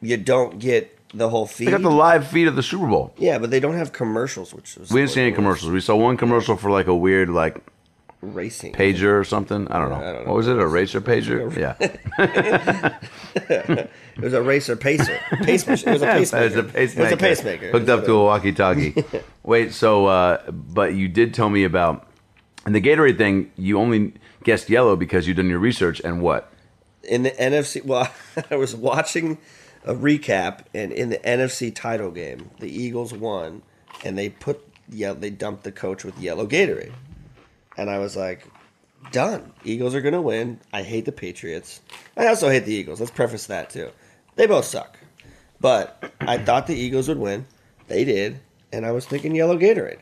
you 0.00 0.16
don't 0.16 0.58
get 0.58 0.98
the 1.14 1.28
whole 1.28 1.46
feed. 1.46 1.68
they 1.68 1.72
got 1.72 1.82
the 1.82 1.90
live 1.90 2.26
feed 2.26 2.48
of 2.48 2.56
the 2.56 2.62
Super 2.62 2.86
Bowl. 2.86 3.14
yeah, 3.16 3.38
but 3.38 3.50
they 3.50 3.60
don't 3.60 3.74
have 3.74 3.92
commercials, 3.92 4.52
which 4.54 4.76
was 4.76 4.90
We 4.90 5.00
didn't 5.00 5.12
see 5.12 5.22
any 5.22 5.32
commercials. 5.32 5.70
We 5.72 5.80
saw 5.80 5.96
one 5.96 6.16
commercial 6.16 6.56
for 6.56 6.70
like 6.70 6.86
a 6.86 6.94
weird 6.94 7.28
like 7.30 7.62
Racing 8.20 8.72
pager 8.72 9.18
or 9.18 9.24
something. 9.24 9.68
I 9.68 9.78
don't 9.78 9.90
know. 9.90 9.96
I 9.96 10.12
don't 10.12 10.24
know 10.24 10.30
What 10.30 10.36
was 10.38 10.48
it? 10.48 10.56
it 10.56 10.62
A 10.62 10.66
racer 10.66 11.00
pager? 11.00 11.54
Yeah. 11.56 12.98
It 14.18 14.24
was 14.24 14.32
a 14.32 14.42
racer 14.42 14.74
pacer. 14.74 15.16
Pacemaker. 15.42 15.90
It 15.90 15.92
was 15.92 16.02
a 16.02 16.06
pacemaker. 16.06 16.44
It's 16.44 16.56
a 16.56 16.62
pacemaker. 16.64 16.80
It 16.80 16.98
was 16.98 17.12
a 17.12 17.16
pacemaker. 17.16 17.70
Hooked 17.70 17.88
up 17.88 18.04
to 18.06 18.12
a 18.14 18.24
walkie-talkie. 18.24 19.04
Wait, 19.44 19.72
so 19.72 20.06
uh, 20.06 20.50
but 20.50 20.94
you 20.94 21.06
did 21.06 21.34
tell 21.34 21.48
me 21.48 21.62
about 21.62 22.08
and 22.66 22.74
the 22.74 22.80
Gatorade 22.80 23.16
thing. 23.16 23.52
You 23.56 23.78
only 23.78 24.14
guessed 24.42 24.68
yellow 24.68 24.96
because 24.96 25.28
you'd 25.28 25.36
done 25.36 25.48
your 25.48 25.60
research 25.60 26.00
and 26.00 26.20
what? 26.20 26.52
in 27.04 27.22
the 27.22 27.30
NFC. 27.30 27.84
Well, 27.84 28.10
I 28.50 28.56
was 28.56 28.74
watching 28.74 29.38
a 29.84 29.94
recap, 29.94 30.64
and 30.74 30.92
in 30.92 31.10
the 31.10 31.18
NFC 31.18 31.74
title 31.74 32.10
game, 32.10 32.50
the 32.60 32.68
Eagles 32.68 33.12
won, 33.12 33.62
and 34.04 34.18
they 34.18 34.28
put 34.30 34.60
yeah 34.90 35.12
they 35.12 35.30
dumped 35.30 35.64
the 35.64 35.72
coach 35.72 36.04
with 36.04 36.18
yellow 36.18 36.46
Gatorade, 36.46 36.92
and 37.78 37.88
I 37.88 37.98
was 37.98 38.16
like, 38.16 38.44
done. 39.12 39.52
Eagles 39.64 39.94
are 39.94 40.02
gonna 40.02 40.20
win. 40.20 40.60
I 40.72 40.82
hate 40.82 41.06
the 41.06 41.12
Patriots. 41.12 41.80
I 42.16 42.26
also 42.26 42.50
hate 42.50 42.66
the 42.66 42.74
Eagles. 42.74 43.00
Let's 43.00 43.12
preface 43.12 43.46
that 43.46 43.70
too. 43.70 43.90
They 44.36 44.46
both 44.46 44.66
suck, 44.66 44.98
but 45.60 46.12
I 46.20 46.36
thought 46.36 46.66
the 46.66 46.74
Eagles 46.74 47.08
would 47.08 47.18
win. 47.18 47.46
They 47.86 48.04
did, 48.04 48.40
and 48.72 48.84
I 48.84 48.92
was 48.92 49.06
thinking 49.06 49.34
yellow 49.34 49.56
Gatorade. 49.56 50.00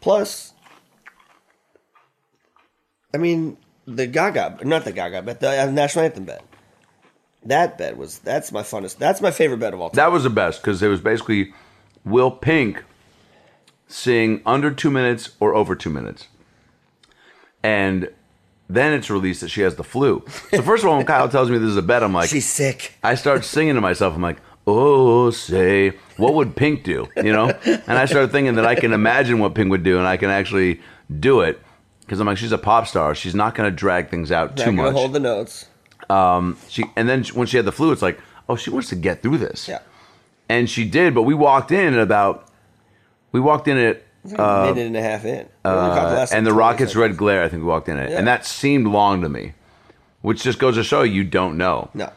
Plus, 0.00 0.54
I 3.14 3.18
mean, 3.18 3.56
the 3.86 4.06
Gaga, 4.06 4.58
not 4.64 4.84
the 4.84 4.92
Gaga 4.92 5.22
bet, 5.22 5.40
the 5.40 5.62
uh, 5.62 5.66
national 5.66 6.06
anthem 6.06 6.24
bet. 6.24 6.44
That 7.44 7.78
bet 7.78 7.96
was 7.96 8.18
that's 8.18 8.50
my 8.52 8.62
funnest. 8.62 8.98
That's 8.98 9.20
my 9.20 9.30
favorite 9.30 9.58
bet 9.58 9.74
of 9.74 9.80
all 9.80 9.90
time. 9.90 9.96
That 9.96 10.12
was 10.12 10.24
the 10.24 10.30
best 10.30 10.60
because 10.60 10.82
it 10.82 10.88
was 10.88 11.00
basically 11.00 11.52
Will 12.04 12.30
Pink 12.30 12.84
sing 13.88 14.42
under 14.46 14.70
two 14.70 14.90
minutes 14.90 15.36
or 15.40 15.54
over 15.54 15.74
two 15.74 15.90
minutes. 15.90 16.28
And 17.62 18.10
then 18.68 18.92
it's 18.92 19.10
released 19.10 19.40
that 19.42 19.48
she 19.48 19.62
has 19.62 19.74
the 19.76 19.84
flu. 19.84 20.24
So 20.50 20.62
first 20.62 20.84
of 20.84 20.90
all, 20.90 20.96
when 20.96 21.06
Kyle 21.06 21.28
tells 21.28 21.50
me 21.50 21.58
this 21.58 21.68
is 21.70 21.76
a 21.76 21.82
bet, 21.82 22.02
I'm 22.02 22.14
like, 22.14 22.28
She's 22.28 22.48
sick. 22.48 22.94
I 23.02 23.14
start 23.16 23.44
singing 23.44 23.74
to 23.74 23.80
myself. 23.80 24.14
I'm 24.14 24.22
like, 24.22 24.38
oh, 24.66 25.30
say, 25.30 25.94
what 26.16 26.34
would 26.34 26.54
Pink 26.56 26.84
do? 26.84 27.08
You 27.16 27.32
know? 27.32 27.48
And 27.64 27.92
I 27.92 28.04
started 28.04 28.30
thinking 28.30 28.54
that 28.54 28.66
I 28.66 28.74
can 28.76 28.92
imagine 28.92 29.38
what 29.40 29.54
Pink 29.54 29.70
would 29.70 29.82
do 29.82 29.98
and 29.98 30.06
I 30.06 30.16
can 30.16 30.30
actually 30.30 30.80
do 31.18 31.40
it. 31.40 31.60
Because 32.00 32.20
I'm 32.20 32.26
like, 32.26 32.38
she's 32.38 32.52
a 32.52 32.58
pop 32.58 32.86
star. 32.86 33.14
She's 33.14 33.34
not 33.34 33.54
going 33.54 33.70
to 33.70 33.74
drag 33.74 34.08
things 34.10 34.32
out 34.32 34.56
Not 34.56 34.64
too 34.64 34.72
much. 34.72 34.92
hold 34.92 35.12
the 35.12 35.20
notes. 35.20 35.66
Um, 36.08 36.56
she 36.68 36.84
and 36.96 37.08
then 37.08 37.22
when 37.34 37.46
she 37.46 37.56
had 37.56 37.66
the 37.66 37.72
flu, 37.72 37.92
it's 37.92 38.02
like, 38.02 38.18
oh, 38.48 38.56
she 38.56 38.70
wants 38.70 38.88
to 38.88 38.96
get 38.96 39.22
through 39.22 39.38
this. 39.38 39.68
Yeah. 39.68 39.78
And 40.48 40.68
she 40.68 40.84
did, 40.84 41.14
but 41.14 41.22
we 41.22 41.34
walked 41.34 41.70
in 41.70 41.94
at 41.94 42.00
about, 42.00 42.48
we 43.30 43.38
walked 43.38 43.68
in 43.68 43.76
at, 43.78 44.02
like 44.24 44.38
a 44.38 44.64
minute 44.74 44.86
and 44.86 44.96
a 44.96 45.02
half 45.02 45.24
in. 45.24 45.48
Uh, 45.64 46.26
and 46.32 46.46
the 46.46 46.52
Rockets 46.52 46.92
seconds. 46.92 46.96
red 46.96 47.16
glare. 47.16 47.42
I 47.42 47.48
think 47.48 47.62
we 47.62 47.68
walked 47.68 47.88
in 47.88 47.96
it, 47.98 48.10
Yeah. 48.10 48.18
and 48.18 48.26
that 48.26 48.44
seemed 48.46 48.86
long 48.86 49.22
to 49.22 49.28
me, 49.28 49.52
which 50.22 50.42
just 50.42 50.58
goes 50.58 50.74
to 50.76 50.84
show 50.84 51.02
you 51.02 51.24
don't 51.24 51.56
know. 51.56 51.90
No. 51.94 52.10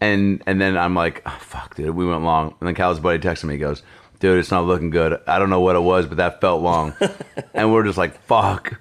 And 0.00 0.42
and 0.46 0.60
then 0.60 0.76
I'm 0.76 0.94
like, 0.94 1.22
oh, 1.26 1.38
fuck, 1.40 1.74
dude, 1.76 1.94
we 1.94 2.06
went 2.06 2.22
long. 2.22 2.54
And 2.60 2.66
then 2.68 2.74
Cal's 2.74 3.00
buddy 3.00 3.18
texted 3.18 3.44
me, 3.44 3.54
he 3.54 3.58
goes, 3.58 3.82
dude, 4.18 4.38
it's 4.38 4.50
not 4.50 4.64
looking 4.66 4.90
good. 4.90 5.20
I 5.26 5.38
don't 5.38 5.50
know 5.50 5.60
what 5.60 5.76
it 5.76 5.80
was, 5.80 6.06
but 6.06 6.16
that 6.18 6.40
felt 6.40 6.62
long. 6.62 6.94
and 7.54 7.72
we're 7.72 7.84
just 7.84 7.98
like, 7.98 8.20
fuck. 8.24 8.78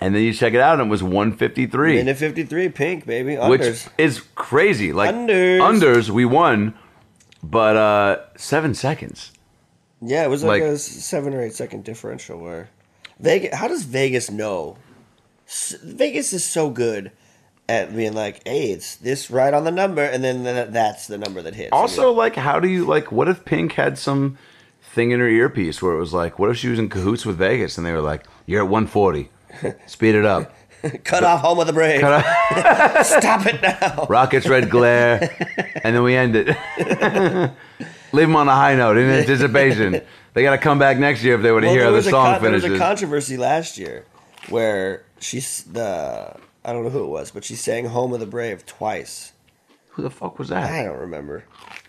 and 0.00 0.14
then 0.16 0.22
you 0.22 0.32
check 0.32 0.52
it 0.54 0.60
out, 0.60 0.80
and 0.80 0.88
it 0.88 0.90
was 0.90 1.00
153, 1.02 1.94
Minute 1.96 2.16
53, 2.16 2.68
pink, 2.70 3.06
baby. 3.06 3.36
which 3.36 3.86
is 3.96 4.20
crazy. 4.34 4.92
Like 4.92 5.14
Unders. 5.14 5.60
unders, 5.60 6.10
we 6.10 6.24
won, 6.24 6.74
but 7.42 7.76
uh 7.76 8.16
seven 8.36 8.74
seconds. 8.74 9.30
Yeah, 10.00 10.24
it 10.24 10.28
was 10.28 10.42
like, 10.44 10.62
like- 10.62 10.70
a 10.72 10.78
seven 10.78 11.34
or 11.34 11.42
eight 11.42 11.54
second 11.54 11.84
differential 11.84 12.38
where 12.38 12.68
Vegas. 13.20 13.54
How 13.54 13.68
does 13.68 13.82
Vegas 13.82 14.30
know? 14.30 14.76
Vegas 15.82 16.32
is 16.32 16.44
so 16.44 16.70
good 16.70 17.10
at 17.68 17.94
being 17.96 18.12
like, 18.14 18.46
"Hey, 18.46 18.70
it's 18.70 18.96
this 18.96 19.30
right 19.30 19.52
on 19.52 19.64
the 19.64 19.70
number," 19.70 20.02
and 20.02 20.22
then 20.22 20.44
th- 20.44 20.68
that's 20.70 21.06
the 21.06 21.18
number 21.18 21.42
that 21.42 21.54
hits. 21.54 21.70
Also, 21.72 22.12
like, 22.12 22.36
how 22.36 22.60
do 22.60 22.68
you 22.68 22.84
like? 22.84 23.10
What 23.10 23.28
if 23.28 23.44
Pink 23.44 23.72
had 23.72 23.98
some 23.98 24.38
thing 24.94 25.10
in 25.10 25.20
her 25.20 25.28
earpiece 25.28 25.80
where 25.82 25.94
it 25.94 25.98
was 25.98 26.12
like, 26.12 26.38
what 26.38 26.48
if 26.50 26.56
she 26.56 26.68
was 26.68 26.78
in 26.78 26.88
cahoots 26.88 27.24
with 27.26 27.36
Vegas 27.36 27.76
and 27.78 27.86
they 27.86 27.92
were 27.92 28.00
like, 28.00 28.24
"You're 28.46 28.62
at 28.62 28.68
140, 28.68 29.30
speed 29.86 30.14
it 30.14 30.24
up." 30.24 30.54
cut 31.02 31.24
off 31.24 31.40
home 31.40 31.58
of 31.58 31.66
the 31.66 31.72
brave. 31.72 31.98
Stop 33.04 33.46
it 33.46 33.60
now. 33.60 34.06
Rockets 34.08 34.46
red 34.46 34.70
glare, 34.70 35.28
and 35.82 35.94
then 35.96 36.02
we 36.04 36.14
end 36.14 36.36
it. 36.36 36.56
Leave 38.12 38.26
them 38.28 38.36
on 38.36 38.48
a 38.48 38.54
high 38.54 38.74
note 38.74 38.96
in 38.96 39.08
anticipation. 39.08 40.00
They 40.34 40.44
got 40.44 40.52
to 40.52 40.58
come 40.58 40.78
back 40.78 40.98
next 40.98 41.24
year 41.24 41.34
if 41.34 41.42
they 41.42 41.50
want 41.50 41.64
to 41.64 41.66
Well, 41.68 41.74
hear 41.74 41.84
how 41.86 41.90
the 41.90 42.02
song 42.02 42.34
con- 42.34 42.42
there 42.42 42.52
was 42.52 42.62
a 42.62 42.78
controversy 42.78 43.36
last 43.36 43.76
year 43.76 44.04
where 44.50 45.02
she's 45.18 45.64
the 45.64 46.36
I 46.64 46.72
don't 46.72 46.84
know 46.84 46.90
who 46.90 47.02
it 47.02 47.08
was, 47.08 47.32
but 47.32 47.44
she 47.44 47.56
sang 47.56 47.86
"Home 47.86 48.12
of 48.12 48.20
the 48.20 48.26
Brave" 48.26 48.64
twice. 48.64 49.32
Who 49.92 50.02
the 50.02 50.10
fuck 50.10 50.38
was 50.38 50.50
that? 50.50 50.70
I 50.70 50.84
don't 50.84 50.98
remember, 50.98 51.44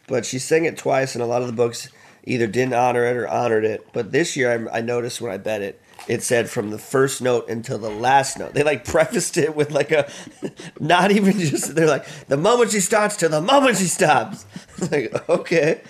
but 0.08 0.26
she 0.26 0.40
sang 0.40 0.66
it 0.66 0.78
twice, 0.78 1.14
and 1.14 1.22
a 1.22 1.28
lot 1.28 1.42
of 1.42 1.48
the 1.48 1.54
books 1.54 1.90
either 2.24 2.48
didn't 2.48 2.74
honor 2.74 3.06
it 3.06 3.16
or 3.18 3.28
honored 3.28 3.66
it. 3.66 3.86
But 3.94 4.12
this 4.12 4.36
year, 4.36 4.68
I, 4.72 4.80
I 4.80 4.82
noticed 4.82 5.22
when 5.22 5.32
I 5.32 5.38
bet 5.38 5.62
it, 5.62 5.80
it 6.08 6.24
said 6.24 6.50
from 6.50 6.72
the 6.72 6.80
first 6.80 7.22
note 7.22 7.50
until 7.50 7.78
the 7.78 7.90
last 7.92 8.40
note. 8.40 8.54
They 8.56 8.64
like 8.64 8.84
prefaced 8.94 9.38
it 9.38 9.56
with 9.56 9.70
like 9.70 9.92
a, 9.92 10.10
not 10.80 11.12
even 11.12 11.38
just. 11.38 11.76
They're 11.76 11.86
like 11.88 12.08
the 12.28 12.38
moment 12.38 12.72
she 12.72 12.80
starts 12.80 13.16
to 13.18 13.30
the 13.30 13.42
moment 13.42 13.78
she 13.78 13.84
stops. 13.86 14.46
like 14.92 15.30
okay, 15.30 15.82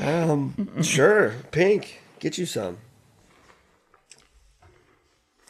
um, 0.00 0.82
sure, 0.82 1.34
Pink, 1.50 2.00
get 2.18 2.38
you 2.38 2.46
some. 2.46 2.78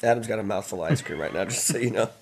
Adam's 0.02 0.26
got 0.26 0.38
a 0.38 0.42
mouthful 0.42 0.85
of 0.85 0.90
ice 0.90 1.00
cream 1.00 1.20
right 1.20 1.33
now, 1.33 1.44
just 1.46 1.66
so 1.66 1.78
you 1.78 1.90
know. 1.90 2.11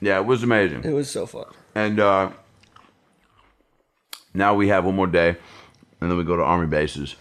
Yeah, 0.00 0.18
it 0.18 0.26
was 0.26 0.42
amazing. 0.42 0.84
It 0.84 0.92
was 0.92 1.10
so 1.10 1.26
fun. 1.26 1.46
And 1.74 1.98
uh, 2.00 2.30
now 4.34 4.54
we 4.54 4.68
have 4.68 4.84
one 4.84 4.94
more 4.94 5.06
day, 5.06 5.36
and 6.00 6.10
then 6.10 6.16
we 6.16 6.24
go 6.24 6.36
to 6.36 6.42
army 6.42 6.66
bases. 6.66 7.16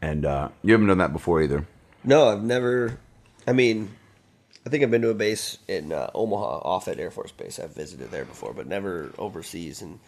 And 0.00 0.24
uh, 0.24 0.50
you 0.62 0.72
haven't 0.72 0.86
done 0.88 0.98
that 0.98 1.12
before 1.12 1.42
either. 1.42 1.66
No, 2.04 2.28
I've 2.28 2.42
never. 2.42 2.98
I 3.46 3.52
mean, 3.52 3.90
I 4.66 4.70
think 4.70 4.82
I've 4.82 4.90
been 4.90 5.02
to 5.02 5.10
a 5.10 5.14
base 5.14 5.58
in 5.66 5.92
uh, 5.92 6.10
Omaha, 6.14 6.60
Offutt 6.60 6.98
Air 6.98 7.10
Force 7.10 7.32
Base. 7.32 7.58
I've 7.58 7.74
visited 7.74 8.10
there 8.10 8.24
before, 8.24 8.52
but 8.52 8.66
never 8.66 9.12
overseas. 9.18 9.82
And 9.82 9.98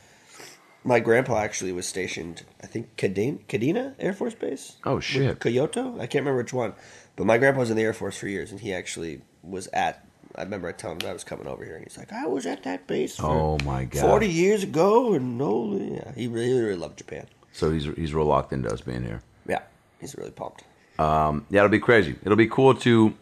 my 0.86 1.00
grandpa 1.00 1.38
actually 1.40 1.72
was 1.72 1.86
stationed, 1.86 2.44
I 2.62 2.66
think, 2.66 2.96
Kadena, 2.96 3.40
Kadena 3.48 3.94
Air 3.98 4.12
Force 4.12 4.34
Base. 4.34 4.76
Oh, 4.84 5.00
shit. 5.00 5.40
Kyoto? 5.40 5.94
I 5.96 6.06
can't 6.06 6.22
remember 6.24 6.38
which 6.38 6.52
one. 6.52 6.74
But 7.16 7.26
my 7.26 7.38
grandpa 7.38 7.60
was 7.60 7.70
in 7.70 7.76
the 7.76 7.82
Air 7.82 7.92
Force 7.92 8.16
for 8.16 8.28
years, 8.28 8.50
and 8.52 8.60
he 8.60 8.72
actually 8.72 9.22
was 9.42 9.66
at. 9.68 10.04
I 10.34 10.42
remember 10.42 10.68
I 10.68 10.72
telling 10.72 11.00
him 11.00 11.08
I 11.08 11.12
was 11.12 11.24
coming 11.24 11.46
over 11.46 11.64
here, 11.64 11.74
and 11.76 11.82
he's 11.84 11.96
like, 11.96 12.12
"I 12.12 12.26
was 12.26 12.44
at 12.46 12.62
that 12.64 12.86
base 12.86 13.16
for 13.16 13.26
Oh, 13.26 13.58
my 13.64 13.84
God. 13.84 14.02
forty 14.02 14.28
years 14.28 14.62
ago, 14.62 15.14
and 15.14 15.38
no, 15.38 15.76
yeah, 15.80 16.12
he 16.14 16.28
really, 16.28 16.60
really 16.60 16.76
loved 16.76 16.98
Japan. 16.98 17.26
So 17.52 17.70
he's 17.70 17.84
he's 17.84 18.12
real 18.12 18.26
locked 18.26 18.52
into 18.52 18.68
us 18.70 18.82
being 18.82 19.02
here. 19.02 19.22
Yeah, 19.48 19.62
he's 19.98 20.14
really 20.14 20.30
pumped. 20.30 20.64
Um, 20.98 21.46
yeah, 21.48 21.60
it'll 21.60 21.70
be 21.70 21.78
crazy. 21.78 22.16
It'll 22.22 22.36
be 22.36 22.48
cool 22.48 22.74
to 22.74 23.14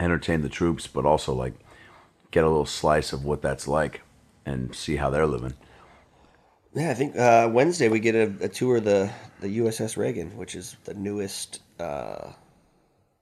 entertain 0.00 0.40
the 0.42 0.48
troops, 0.48 0.86
but 0.86 1.04
also 1.04 1.34
like 1.34 1.52
get 2.30 2.44
a 2.44 2.48
little 2.48 2.66
slice 2.66 3.12
of 3.12 3.24
what 3.24 3.42
that's 3.42 3.68
like 3.68 4.00
and 4.46 4.74
see 4.74 4.96
how 4.96 5.10
they're 5.10 5.26
living. 5.26 5.54
Yeah, 6.76 6.90
I 6.90 6.94
think 6.94 7.16
uh, 7.16 7.48
Wednesday 7.50 7.88
we 7.88 8.00
get 8.00 8.14
a, 8.14 8.32
a 8.44 8.48
tour 8.48 8.76
of 8.76 8.84
the, 8.84 9.10
the 9.40 9.58
USS 9.60 9.96
Reagan, 9.96 10.36
which 10.36 10.54
is 10.54 10.76
the 10.84 10.92
newest 10.92 11.60
uh, 11.80 12.32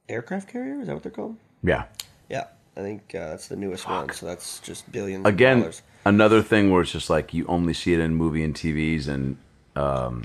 aircraft 0.09 0.49
carrier. 0.49 0.81
Is 0.81 0.89
that 0.89 0.95
what 0.95 1.05
they're 1.05 1.13
called? 1.13 1.37
Yeah. 1.63 1.85
Yeah, 2.29 2.47
I 2.77 2.81
think 2.81 3.15
uh, 3.15 3.31
that's 3.31 3.47
the 3.47 3.55
newest 3.55 3.89
one. 3.89 4.11
So 4.13 4.27
that's 4.27 4.59
just 4.59 4.91
billions. 4.91 5.25
Again, 5.25 5.59
of 5.59 5.63
dollars. 5.63 5.83
another 6.05 6.43
thing 6.43 6.73
where 6.73 6.83
it's 6.83 6.91
just 6.91 7.09
like 7.09 7.33
you 7.33 7.47
only 7.47 7.75
see 7.75 7.95
it 7.95 8.01
in 8.01 8.17
movie 8.17 8.43
and 8.43 8.57
TVs 8.57 9.07
and 9.07 9.37
um, 9.77 10.25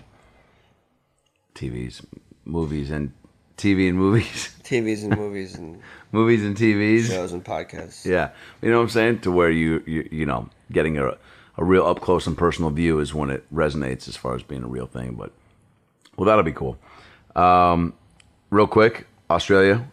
TVs, 1.53 2.03
movies 2.45 2.89
and 2.89 3.13
TV 3.57 3.89
and 3.89 3.97
movies, 3.97 4.55
TVs 4.63 5.03
and 5.03 5.15
movies 5.15 5.55
and 5.55 5.81
movies 6.11 6.43
and 6.43 6.57
TVs. 6.57 7.07
shows 7.07 7.31
and 7.31 7.45
podcasts. 7.45 8.05
Yeah, 8.05 8.31
you 8.63 8.71
know 8.71 8.77
what 8.77 8.83
I'm 8.83 8.89
saying? 8.89 9.19
To 9.21 9.31
where 9.31 9.51
you 9.51 9.83
you 9.85 10.09
you 10.11 10.25
know 10.25 10.49
getting 10.71 10.97
a 10.97 11.15
a 11.59 11.63
real 11.65 11.85
up 11.85 11.99
close 11.99 12.25
and 12.25 12.37
personal 12.37 12.71
view 12.71 12.99
is 12.99 13.13
when 13.13 13.29
it 13.29 13.43
resonates 13.53 14.07
as 14.07 14.15
far 14.15 14.33
as 14.33 14.41
being 14.43 14.63
a 14.63 14.67
real 14.67 14.87
thing. 14.87 15.13
But 15.15 15.31
well, 16.17 16.25
that'll 16.25 16.43
be 16.43 16.53
cool. 16.53 16.77
Um, 17.35 17.93
real 18.49 18.65
quick, 18.67 19.05
Australia. 19.29 19.85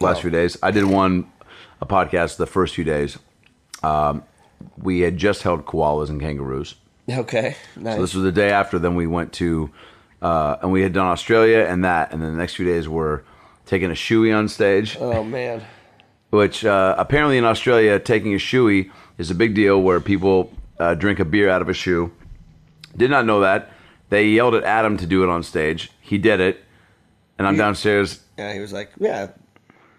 Last 0.00 0.18
Oh. 0.18 0.20
few 0.22 0.30
days, 0.30 0.56
I 0.62 0.70
did 0.72 0.84
one 0.84 1.30
a 1.80 1.86
podcast 1.86 2.36
the 2.38 2.46
first 2.46 2.74
few 2.74 2.84
days. 2.84 3.18
Um, 3.82 4.24
we 4.78 5.00
had 5.00 5.16
just 5.18 5.42
held 5.42 5.66
koalas 5.66 6.08
and 6.08 6.20
kangaroos. 6.20 6.74
Okay, 7.08 7.54
nice. 7.76 7.96
So 7.96 8.00
this 8.00 8.14
was 8.14 8.24
the 8.24 8.32
day 8.32 8.50
after. 8.50 8.78
Then 8.78 8.94
we 8.94 9.06
went 9.06 9.32
to, 9.34 9.70
uh, 10.22 10.56
and 10.62 10.72
we 10.72 10.80
had 10.82 10.94
done 10.94 11.06
Australia 11.06 11.66
and 11.68 11.84
that, 11.84 12.12
and 12.12 12.22
then 12.22 12.32
the 12.32 12.38
next 12.38 12.54
few 12.56 12.64
days 12.64 12.88
were 12.88 13.22
taking 13.66 13.90
a 13.90 13.94
shoey 13.94 14.36
on 14.36 14.48
stage 14.48 14.96
oh 15.00 15.22
man, 15.22 15.62
which 16.30 16.64
uh, 16.64 16.94
apparently 16.98 17.36
in 17.38 17.44
Australia, 17.44 17.98
taking 17.98 18.32
a 18.34 18.38
shoey 18.38 18.90
is 19.18 19.30
a 19.30 19.34
big 19.34 19.54
deal 19.54 19.80
where 19.82 20.00
people 20.00 20.50
uh, 20.78 20.94
drink 20.94 21.18
a 21.20 21.24
beer 21.24 21.48
out 21.48 21.62
of 21.62 21.68
a 21.68 21.74
shoe. 21.74 22.12
Did 22.96 23.10
not 23.10 23.26
know 23.26 23.40
that. 23.40 23.70
They 24.10 24.28
yelled 24.28 24.54
at 24.54 24.64
Adam 24.64 24.96
to 24.98 25.06
do 25.06 25.22
it 25.24 25.28
on 25.28 25.42
stage. 25.42 25.90
He 26.00 26.18
did 26.18 26.40
it. 26.40 26.62
And 27.38 27.48
I'm 27.48 27.56
downstairs. 27.56 28.20
yeah, 28.38 28.52
he 28.52 28.60
was 28.60 28.72
like, 28.72 28.90
yeah. 28.98 29.28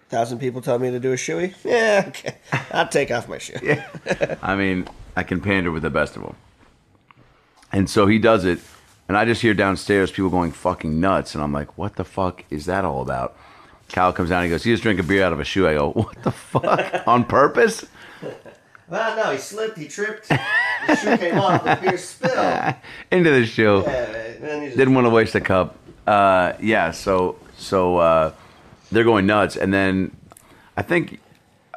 Thousand 0.10 0.40
people 0.40 0.62
tell 0.62 0.80
me 0.80 0.92
to 0.92 1.00
do 1.00 1.12
a 1.12 1.16
shoey. 1.16 1.54
Yeah, 1.66 2.06
okay. 2.08 2.38
I'll 2.72 2.88
take 2.88 3.12
off 3.12 3.28
my 3.28 3.38
shoe. 3.40 3.58
Yeah. 3.62 3.86
I 4.42 4.56
mean, 4.56 4.88
I 5.16 5.24
can 5.24 5.42
pander 5.42 5.72
with 5.72 5.84
the 5.84 5.90
best 5.90 6.16
of 6.16 6.22
them. 6.24 6.36
And 7.74 7.90
so 7.90 8.06
he 8.08 8.20
does 8.20 8.46
it. 8.46 8.60
And 9.08 9.18
I 9.18 9.26
just 9.26 9.42
hear 9.42 9.54
downstairs 9.54 10.12
people 10.12 10.30
going 10.30 10.52
fucking 10.52 11.00
nuts. 11.00 11.36
And 11.36 11.44
I'm 11.44 11.52
like, 11.52 11.78
what 11.78 11.96
the 11.96 12.06
fuck 12.06 12.46
is 12.50 12.66
that 12.68 12.86
all 12.86 13.02
about? 13.02 13.36
Kyle 13.90 14.14
comes 14.14 14.30
down 14.30 14.44
and 14.44 14.46
he 14.46 14.50
goes, 14.52 14.64
he 14.64 14.72
just 14.72 14.84
drank 14.84 15.00
a 15.00 15.04
beer 15.04 15.24
out 15.24 15.34
of 15.34 15.40
a 15.40 15.44
shoe. 15.44 15.68
I 15.68 15.74
go, 15.74 15.92
what 15.92 16.24
the 16.24 16.32
fuck? 16.32 17.04
on 17.08 17.26
purpose? 17.26 17.86
Well, 18.88 19.18
no, 19.18 19.32
he 19.32 19.40
slipped, 19.40 19.78
he 19.78 19.88
tripped, 19.88 20.30
the 20.30 20.96
shoe 20.96 21.18
came 21.18 21.40
off, 21.40 21.64
the 21.64 21.78
beer 21.82 21.98
spilled. 21.98 22.76
Into 23.12 23.32
the 23.32 23.46
shoe. 23.46 23.84
Yeah, 23.86 24.70
didn't 24.70 24.94
want 24.94 25.06
to 25.06 25.10
waste 25.10 25.34
a 25.34 25.42
cup. 25.42 25.78
Uh, 26.06 26.54
yeah, 26.60 26.92
so 26.92 27.38
so 27.58 27.98
uh, 27.98 28.34
they're 28.92 29.04
going 29.04 29.26
nuts, 29.26 29.56
and 29.56 29.74
then 29.74 30.16
I 30.78 30.84
think 30.84 31.20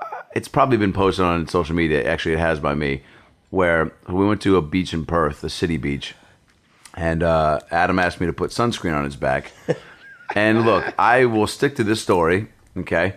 uh, 0.00 0.04
it's 0.34 0.48
probably 0.48 0.76
been 0.76 0.92
posted 0.92 1.24
on 1.24 1.48
social 1.48 1.74
media. 1.74 2.06
Actually, 2.06 2.34
it 2.34 2.40
has 2.40 2.60
by 2.60 2.74
me, 2.74 3.02
where 3.48 3.90
we 4.06 4.26
went 4.26 4.42
to 4.42 4.56
a 4.56 4.62
beach 4.62 4.92
in 4.92 5.06
Perth, 5.06 5.40
the 5.40 5.48
city 5.48 5.78
beach, 5.78 6.14
and 6.94 7.22
uh, 7.22 7.60
Adam 7.70 7.98
asked 7.98 8.20
me 8.20 8.26
to 8.26 8.34
put 8.34 8.50
sunscreen 8.50 8.94
on 8.94 9.04
his 9.04 9.16
back. 9.16 9.52
and 10.34 10.66
look, 10.66 10.92
I 10.98 11.24
will 11.24 11.46
stick 11.46 11.76
to 11.76 11.84
this 11.84 12.02
story. 12.02 12.48
Okay, 12.76 13.14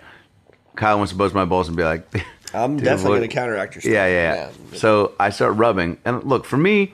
Kyle 0.78 0.98
wants 0.98 1.12
to 1.12 1.18
buzz 1.18 1.34
my 1.34 1.44
balls 1.44 1.68
and 1.68 1.76
be 1.76 1.84
like, 1.84 2.10
I'm 2.54 2.76
"Dude, 2.78 2.86
definitely 2.86 3.20
going 3.20 3.30
to 3.30 3.36
counteract 3.36 3.76
your 3.76 3.82
stuff. 3.82 3.94
yeah, 3.94 4.08
yeah, 4.08 4.34
yeah. 4.72 4.78
So 4.78 5.14
I 5.20 5.30
start 5.30 5.56
rubbing, 5.56 5.98
and 6.06 6.24
look 6.24 6.46
for 6.46 6.58
me, 6.58 6.94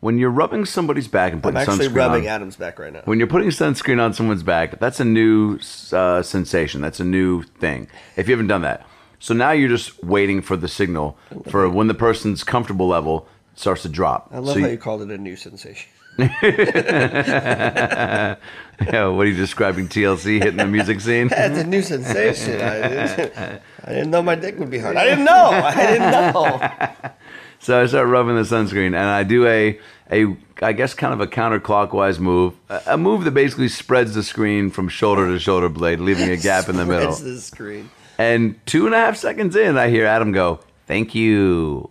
when 0.00 0.18
you're 0.18 0.30
rubbing 0.30 0.64
somebody's 0.64 1.08
back 1.08 1.32
and 1.32 1.38
I'm 1.38 1.42
putting 1.42 1.58
actually 1.60 1.88
sunscreen 1.88 1.96
rubbing 1.96 2.22
on, 2.28 2.34
Adam's 2.34 2.56
back 2.56 2.78
right 2.78 2.92
now. 2.92 3.02
when 3.04 3.18
you're 3.18 3.26
putting 3.28 3.48
sunscreen 3.48 4.00
on 4.00 4.12
someone's 4.14 4.42
back, 4.42 4.78
that's 4.78 5.00
a 5.00 5.04
new 5.04 5.58
uh, 5.92 6.22
sensation. 6.22 6.80
That's 6.80 7.00
a 7.00 7.04
new 7.04 7.42
thing. 7.42 7.88
If 8.16 8.28
you 8.28 8.32
haven't 8.32 8.46
done 8.48 8.62
that, 8.62 8.86
so 9.18 9.34
now 9.34 9.50
you're 9.50 9.68
just 9.68 10.02
waiting 10.04 10.40
for 10.42 10.56
the 10.56 10.68
signal 10.68 11.18
for 11.48 11.68
when 11.68 11.88
the 11.88 11.94
person's 11.94 12.44
comfortable 12.44 12.86
level 12.86 13.26
starts 13.54 13.82
to 13.82 13.88
drop. 13.88 14.28
I 14.32 14.38
love 14.38 14.54
So 14.54 14.60
how 14.60 14.66
you 14.68 14.78
called 14.78 15.02
it 15.02 15.10
a 15.10 15.18
new 15.18 15.34
sensation. 15.36 15.90
Yeah, 18.80 19.08
what 19.08 19.26
are 19.26 19.30
you 19.30 19.36
describing? 19.36 19.88
TLC 19.88 20.38
hitting 20.38 20.56
the 20.56 20.66
music 20.66 21.00
scene? 21.00 21.28
That's 21.28 21.58
a 21.58 21.64
new 21.64 21.82
sensation. 21.82 22.60
I 22.60 22.88
didn't, 22.88 23.62
I 23.84 23.88
didn't 23.88 24.10
know 24.10 24.22
my 24.22 24.36
dick 24.36 24.56
would 24.58 24.70
be 24.70 24.78
hard. 24.78 24.96
I 24.96 25.04
didn't 25.04 25.24
know. 25.24 25.50
I 25.50 25.86
didn't 25.86 26.10
know. 26.10 27.10
So 27.60 27.82
I 27.82 27.86
start 27.86 28.06
rubbing 28.06 28.36
the 28.36 28.42
sunscreen, 28.42 28.86
and 28.88 28.96
I 28.98 29.24
do 29.24 29.44
a 29.44 29.80
a 30.12 30.36
I 30.62 30.72
guess 30.72 30.94
kind 30.94 31.12
of 31.12 31.20
a 31.20 31.26
counterclockwise 31.26 32.20
move, 32.20 32.54
a 32.68 32.80
a 32.86 32.96
move 32.96 33.24
that 33.24 33.32
basically 33.32 33.66
spreads 33.66 34.14
the 34.14 34.22
screen 34.22 34.70
from 34.70 34.88
shoulder 34.88 35.26
to 35.26 35.40
shoulder 35.40 35.68
blade, 35.68 35.98
leaving 35.98 36.30
a 36.30 36.36
gap 36.36 36.68
in 36.68 36.76
the 36.76 36.86
middle. 36.86 37.12
Spreads 37.12 37.34
the 37.34 37.40
screen. 37.40 37.90
And 38.16 38.64
two 38.64 38.86
and 38.86 38.94
a 38.94 38.98
half 38.98 39.16
seconds 39.16 39.56
in, 39.56 39.76
I 39.76 39.90
hear 39.90 40.06
Adam 40.06 40.30
go, 40.30 40.60
"Thank 40.86 41.16
you," 41.16 41.90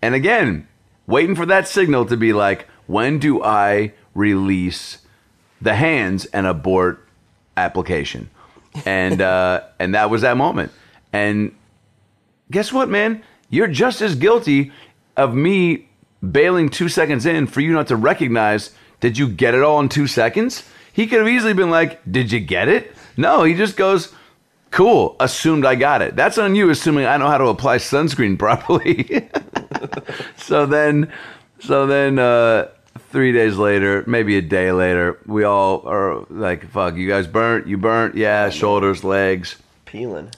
and 0.00 0.14
again, 0.14 0.66
waiting 1.06 1.36
for 1.36 1.44
that 1.44 1.68
signal 1.68 2.06
to 2.06 2.16
be 2.16 2.32
like, 2.32 2.66
"When 2.88 3.20
do 3.20 3.42
I 3.44 3.92
release 4.14 4.98
the 5.62 5.76
hands 5.76 6.24
and 6.26 6.46
abort 6.46 7.06
application?" 7.56 8.30
And 8.84 9.20
uh, 9.22 9.62
and 9.80 9.94
that 9.94 10.08
was 10.10 10.22
that 10.22 10.36
moment. 10.36 10.70
And 11.12 11.54
guess 12.50 12.72
what, 12.72 12.88
man? 12.88 13.24
You're 13.50 13.68
just 13.68 14.02
as 14.02 14.14
guilty 14.14 14.72
of 15.16 15.34
me 15.34 15.88
bailing 16.30 16.68
two 16.68 16.88
seconds 16.88 17.26
in 17.26 17.46
for 17.46 17.60
you 17.60 17.72
not 17.72 17.88
to 17.88 17.96
recognize. 17.96 18.72
Did 19.00 19.16
you 19.16 19.28
get 19.28 19.54
it 19.54 19.62
all 19.62 19.80
in 19.80 19.88
two 19.88 20.06
seconds? 20.06 20.68
He 20.92 21.06
could 21.06 21.20
have 21.20 21.28
easily 21.28 21.54
been 21.54 21.70
like, 21.70 22.00
Did 22.10 22.32
you 22.32 22.40
get 22.40 22.68
it? 22.68 22.94
No, 23.16 23.44
he 23.44 23.54
just 23.54 23.76
goes, 23.76 24.12
Cool, 24.70 25.16
assumed 25.20 25.64
I 25.64 25.76
got 25.76 26.02
it. 26.02 26.16
That's 26.16 26.38
on 26.38 26.54
you, 26.54 26.70
assuming 26.70 27.06
I 27.06 27.16
know 27.16 27.28
how 27.28 27.38
to 27.38 27.46
apply 27.46 27.78
sunscreen 27.78 28.38
properly. 28.38 29.28
so 30.36 30.66
then, 30.66 31.12
so 31.60 31.86
then, 31.86 32.18
uh, 32.18 32.68
three 33.10 33.32
days 33.32 33.56
later, 33.56 34.04
maybe 34.06 34.36
a 34.36 34.42
day 34.42 34.72
later, 34.72 35.18
we 35.26 35.44
all 35.44 35.86
are 35.86 36.24
like, 36.30 36.68
fuck, 36.70 36.96
you 36.96 37.08
guys 37.08 37.26
burnt? 37.26 37.66
You 37.66 37.78
burnt? 37.78 38.14
Yeah, 38.16 38.50
shoulders, 38.50 39.04
legs 39.04 39.56
Peeling. 39.84 40.30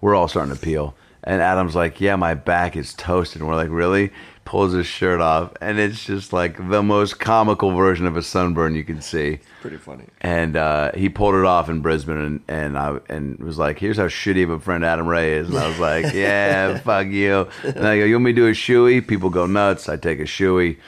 we're 0.00 0.14
all 0.14 0.28
starting 0.28 0.54
to 0.54 0.60
peel. 0.60 0.94
And 1.24 1.42
Adam's 1.42 1.74
like, 1.74 2.00
Yeah, 2.00 2.16
my 2.16 2.34
back 2.34 2.76
is 2.76 2.94
toasted. 2.94 3.40
And 3.40 3.48
we're 3.50 3.56
like, 3.56 3.70
Really? 3.70 4.10
Pulls 4.44 4.72
his 4.72 4.86
shirt 4.86 5.20
off. 5.20 5.52
And 5.60 5.78
it's 5.78 6.04
just 6.04 6.32
like 6.32 6.56
the 6.70 6.82
most 6.82 7.18
comical 7.18 7.72
version 7.72 8.06
of 8.06 8.16
a 8.16 8.22
sunburn 8.22 8.74
you 8.74 8.84
can 8.84 9.02
see. 9.02 9.40
Pretty 9.60 9.76
funny. 9.76 10.04
And 10.22 10.56
uh, 10.56 10.92
he 10.92 11.10
pulled 11.10 11.34
it 11.34 11.44
off 11.44 11.68
in 11.68 11.80
Brisbane 11.80 12.16
and, 12.16 12.40
and 12.48 12.78
I 12.78 12.98
and 13.10 13.38
was 13.40 13.58
like, 13.58 13.78
Here's 13.78 13.98
how 13.98 14.06
shitty 14.06 14.42
of 14.44 14.50
a 14.50 14.60
friend 14.60 14.84
Adam 14.86 15.06
Ray 15.06 15.34
is. 15.34 15.48
And 15.48 15.58
I 15.58 15.68
was 15.68 15.78
like, 15.78 16.06
Yeah, 16.14 16.78
fuck 16.78 17.08
you. 17.08 17.48
And 17.62 17.86
I 17.86 17.98
go, 17.98 18.04
You 18.04 18.14
want 18.14 18.24
me 18.24 18.32
to 18.32 18.36
do 18.36 18.46
a 18.46 18.52
shoey? 18.52 19.06
People 19.06 19.28
go 19.28 19.44
nuts. 19.46 19.88
I 19.88 19.96
take 19.96 20.20
a 20.20 20.24
shoey. 20.24 20.78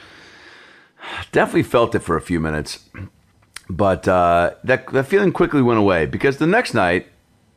Definitely 1.31 1.63
felt 1.63 1.95
it 1.95 1.99
for 1.99 2.15
a 2.15 2.21
few 2.21 2.39
minutes. 2.39 2.87
But 3.69 4.07
uh, 4.07 4.51
that, 4.63 4.87
that 4.87 5.07
feeling 5.07 5.31
quickly 5.31 5.61
went 5.61 5.79
away 5.79 6.05
because 6.05 6.37
the 6.37 6.47
next 6.47 6.73
night 6.73 7.07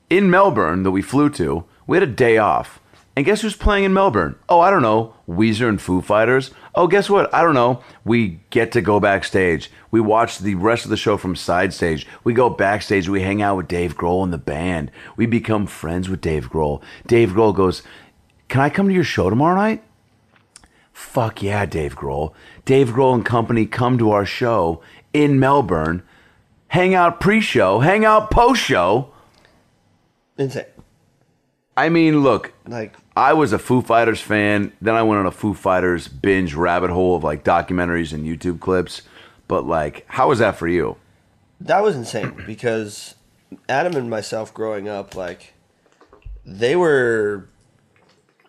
in 0.09 0.31
Melbourne 0.31 0.83
that 0.85 0.93
we 0.93 1.03
flew 1.03 1.29
to, 1.31 1.65
we 1.87 1.97
had 1.97 2.09
a 2.09 2.13
day 2.13 2.39
off. 2.39 2.81
And 3.17 3.25
guess 3.25 3.43
who's 3.43 3.55
playing 3.55 3.85
in 3.85 3.93
Melbourne? 3.93 4.37
Oh, 4.49 4.59
I 4.59 4.71
don't 4.71 4.83
know. 4.83 5.15
Weezer 5.29 5.69
and 5.69 5.81
Foo 5.81 6.01
Fighters. 6.03 6.51
Oh, 6.75 6.89
guess 6.89 7.09
what? 7.09 7.33
I 7.33 7.43
don't 7.43 7.55
know. 7.55 7.83
We 8.05 8.41
get 8.51 8.73
to 8.73 8.81
go 8.81 8.99
backstage. 8.99 9.71
We 9.93 10.01
watch 10.01 10.39
the 10.39 10.57
rest 10.57 10.85
of 10.85 10.91
the 10.91 10.97
show 10.97 11.17
from 11.17 11.37
side 11.37 11.73
stage. 11.73 12.09
We 12.25 12.35
go 12.35 12.51
backstage. 12.51 13.09
We 13.09 13.23
hang 13.23 13.41
out 13.41 13.57
with 13.57 13.69
Dave 13.69 13.97
Grohl 13.97 14.25
and 14.25 14.33
the 14.33 14.39
band. 14.39 14.91
We 15.17 15.27
become 15.27 15.67
friends 15.67 16.09
with 16.09 16.21
Dave 16.21 16.51
Grohl. 16.51 16.83
Dave 17.07 17.31
Grohl 17.31 17.55
goes, 17.55 17.83
Can 18.49 18.61
I 18.61 18.71
come 18.71 18.89
to 18.89 18.95
your 18.95 19.05
show 19.05 19.31
tomorrow 19.31 19.55
night? 19.55 19.85
Fuck 20.93 21.41
yeah, 21.41 21.67
Dave 21.67 21.95
Grohl. 21.95 22.33
Dave 22.65 22.89
Grohl 22.89 23.15
and 23.15 23.25
company 23.25 23.67
come 23.67 23.99
to 23.99 24.11
our 24.11 24.25
show 24.25 24.81
in 25.13 25.39
Melbourne, 25.39 26.03
hang 26.69 26.95
out 26.95 27.21
pre 27.21 27.41
show, 27.41 27.81
hang 27.81 28.05
out 28.05 28.31
post 28.31 28.63
show. 28.63 29.11
Insane. 30.39 30.65
I 31.77 31.89
mean, 31.89 32.23
look, 32.23 32.53
Like, 32.67 32.95
I 33.17 33.33
was 33.33 33.53
a 33.53 33.59
Foo 33.59 33.83
Fighters 33.83 34.21
fan. 34.21 34.73
Then 34.81 34.95
I 34.95 35.03
went 35.03 35.19
on 35.21 35.27
a 35.27 35.31
Foo 35.33 35.55
Fighters 35.55 36.07
binge 36.09 36.55
rabbit 36.55 36.91
hole 36.91 37.17
of 37.17 37.25
like 37.25 37.45
documentaries 37.45 38.13
and 38.13 38.25
YouTube 38.25 38.61
clips. 38.61 39.03
But 39.49 39.67
like, 39.67 40.05
how 40.09 40.29
was 40.29 40.39
that 40.39 40.57
for 40.57 40.69
you? 40.69 40.97
that 41.61 41.83
was 41.83 41.97
insane 41.97 42.43
because 42.47 43.15
Adam 43.69 43.97
and 43.97 44.11
myself 44.11 44.53
growing 44.53 44.89
up, 44.89 45.15
like, 45.15 45.55
they 46.45 46.77
were 46.77 47.49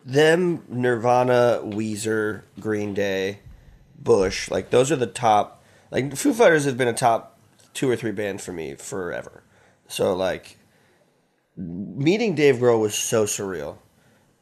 them, 0.04 0.64
Nirvana, 0.68 1.62
Weezer, 1.64 2.42
Green 2.60 2.94
Day, 2.94 3.40
Bush. 3.98 4.50
Like, 4.52 4.70
those 4.70 4.92
are 4.92 4.96
the 4.96 5.08
top. 5.08 5.64
Like, 5.92 6.16
Foo 6.16 6.34
Fighters 6.34 6.66
have 6.66 6.78
been 6.78 6.88
a 6.88 6.94
top 6.94 7.38
two 7.74 7.90
or 7.90 7.96
three 7.96 8.12
band 8.12 8.42
for 8.42 8.52
me 8.54 8.76
forever. 8.76 9.44
So, 9.88 10.16
like, 10.16 10.58
meeting 11.58 12.36
Dave 12.36 12.56
Grohl 12.58 12.80
was 12.82 12.96
so 12.96 13.26
surreal. 13.26 13.78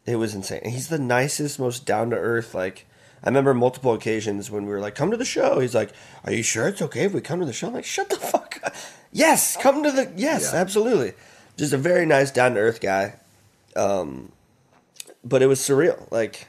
It 0.06 0.16
was 0.18 0.34
insane. 0.36 0.62
And 0.64 0.74
he's 0.74 0.90
the 0.90 1.00
nicest, 1.00 1.60
most 1.60 1.86
down 1.86 2.10
to 2.10 2.16
earth. 2.18 2.54
Like 2.54 2.86
I 3.24 3.30
remember 3.30 3.54
multiple 3.54 3.94
occasions 3.94 4.52
when 4.52 4.66
we 4.66 4.72
were 4.72 4.82
like, 4.82 4.96
"Come 4.96 5.12
to 5.12 5.18
the 5.18 5.24
show." 5.26 5.60
He's 5.60 5.74
like, 5.76 5.92
"Are 6.26 6.34
you 6.34 6.44
sure 6.44 6.68
it's 6.68 6.82
okay 6.82 7.06
if 7.06 7.14
we 7.14 7.22
come 7.22 7.40
to 7.40 7.46
the 7.46 7.54
show?" 7.54 7.68
I'm 7.68 7.74
like, 7.74 7.86
"Shut 7.86 8.10
the 8.10 8.18
fuck 8.18 8.60
up." 8.64 8.74
Yes, 9.14 9.56
come 9.56 9.82
to 9.84 9.92
the. 9.92 10.12
Yes, 10.18 10.50
Yeah. 10.52 10.60
absolutely. 10.60 11.14
Just 11.56 11.72
a 11.72 11.78
very 11.78 12.06
nice, 12.06 12.32
down 12.32 12.56
to 12.56 12.60
earth 12.60 12.82
guy. 12.82 13.14
Um, 13.78 14.32
but 15.24 15.42
it 15.42 15.48
was 15.48 15.60
surreal. 15.62 16.12
Like 16.12 16.48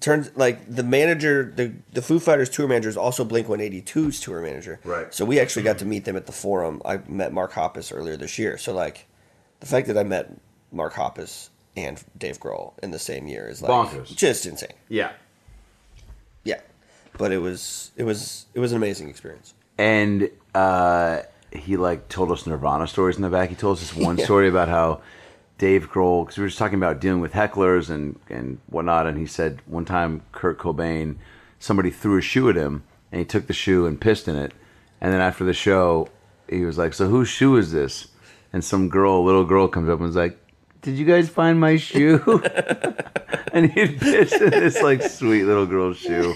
turns 0.00 0.30
like 0.36 0.72
the 0.72 0.82
manager, 0.82 1.52
the 1.54 1.72
the 1.92 2.02
Foo 2.02 2.18
Fighters 2.18 2.48
tour 2.48 2.66
manager 2.66 2.88
is 2.88 2.96
also 2.96 3.24
Blink 3.24 3.46
182's 3.46 4.20
tour 4.20 4.40
manager. 4.40 4.80
Right. 4.84 5.12
So 5.14 5.24
we 5.24 5.38
actually 5.38 5.62
got 5.62 5.78
to 5.78 5.84
meet 5.84 6.04
them 6.04 6.16
at 6.16 6.26
the 6.26 6.32
forum. 6.32 6.80
I 6.84 6.98
met 7.08 7.32
Mark 7.32 7.52
Hoppus 7.52 7.94
earlier 7.94 8.16
this 8.16 8.38
year. 8.38 8.58
So 8.58 8.72
like, 8.72 9.06
the 9.60 9.66
fact 9.66 9.86
that 9.88 9.98
I 9.98 10.02
met 10.02 10.30
Mark 10.72 10.94
Hoppus 10.94 11.50
and 11.76 12.02
Dave 12.16 12.40
Grohl 12.40 12.72
in 12.82 12.90
the 12.90 12.98
same 12.98 13.26
year 13.26 13.48
is 13.48 13.62
like 13.62 13.70
Bonkers. 13.70 14.14
just 14.16 14.46
insane. 14.46 14.72
Yeah. 14.88 15.12
Yeah, 16.44 16.60
but 17.18 17.32
it 17.32 17.38
was 17.38 17.90
it 17.96 18.04
was 18.04 18.46
it 18.54 18.60
was 18.60 18.72
an 18.72 18.76
amazing 18.76 19.08
experience. 19.08 19.54
And 19.76 20.30
uh, 20.54 21.22
he 21.52 21.76
like 21.76 22.08
told 22.08 22.30
us 22.32 22.46
Nirvana 22.46 22.86
stories 22.86 23.16
in 23.16 23.22
the 23.22 23.28
back. 23.28 23.50
He 23.50 23.56
told 23.56 23.78
us 23.78 23.80
this 23.80 23.94
one 23.94 24.18
story 24.24 24.48
about 24.48 24.68
how 24.68 25.00
Dave 25.60 25.90
Grohl, 25.90 26.24
because 26.24 26.38
we 26.38 26.42
were 26.44 26.48
just 26.48 26.58
talking 26.58 26.78
about 26.78 27.02
dealing 27.02 27.20
with 27.20 27.34
hecklers 27.34 27.90
and 27.90 28.18
and 28.30 28.58
whatnot, 28.68 29.06
and 29.06 29.18
he 29.18 29.26
said 29.26 29.60
one 29.66 29.84
time 29.84 30.22
Kurt 30.32 30.58
Cobain, 30.58 31.16
somebody 31.58 31.90
threw 31.90 32.16
a 32.16 32.22
shoe 32.22 32.48
at 32.48 32.56
him, 32.56 32.82
and 33.12 33.18
he 33.18 33.26
took 33.26 33.46
the 33.46 33.52
shoe 33.52 33.84
and 33.84 34.00
pissed 34.00 34.26
in 34.26 34.36
it, 34.36 34.54
and 35.02 35.12
then 35.12 35.20
after 35.20 35.44
the 35.44 35.52
show, 35.52 36.08
he 36.48 36.64
was 36.64 36.78
like, 36.78 36.94
"So 36.94 37.08
whose 37.08 37.28
shoe 37.28 37.56
is 37.56 37.72
this?" 37.72 38.08
And 38.54 38.64
some 38.64 38.88
girl, 38.88 39.18
a 39.18 39.20
little 39.20 39.44
girl, 39.44 39.68
comes 39.68 39.90
up 39.90 39.98
and 39.98 40.06
was 40.06 40.16
like, 40.16 40.38
"Did 40.80 40.96
you 40.96 41.04
guys 41.04 41.28
find 41.28 41.60
my 41.60 41.76
shoe?" 41.76 42.22
and 43.52 43.70
he 43.70 43.86
pissed 43.86 44.40
in 44.40 44.48
this 44.48 44.80
like 44.80 45.02
sweet 45.02 45.44
little 45.44 45.66
girl's 45.66 45.98
shoe. 45.98 46.34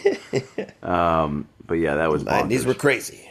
Um, 0.82 1.48
but 1.66 1.76
yeah, 1.76 1.94
that 1.94 2.10
was 2.10 2.26
And 2.26 2.50
these 2.50 2.66
were 2.66 2.74
crazy. 2.74 3.26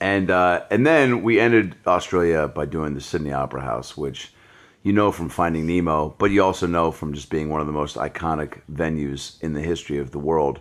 and 0.00 0.30
uh, 0.30 0.62
and 0.70 0.86
then 0.86 1.22
we 1.22 1.38
ended 1.38 1.74
Australia 1.86 2.48
by 2.48 2.64
doing 2.64 2.94
the 2.94 3.02
Sydney 3.02 3.34
Opera 3.34 3.60
House, 3.60 3.94
which 3.94 4.32
you 4.82 4.92
know 4.92 5.12
from 5.12 5.28
Finding 5.28 5.66
Nemo, 5.66 6.14
but 6.18 6.30
you 6.30 6.42
also 6.42 6.66
know 6.66 6.90
from 6.90 7.12
just 7.12 7.30
being 7.30 7.48
one 7.48 7.60
of 7.60 7.66
the 7.66 7.72
most 7.72 7.96
iconic 7.96 8.60
venues 8.72 9.42
in 9.42 9.52
the 9.52 9.60
history 9.60 9.98
of 9.98 10.10
the 10.12 10.18
world. 10.18 10.60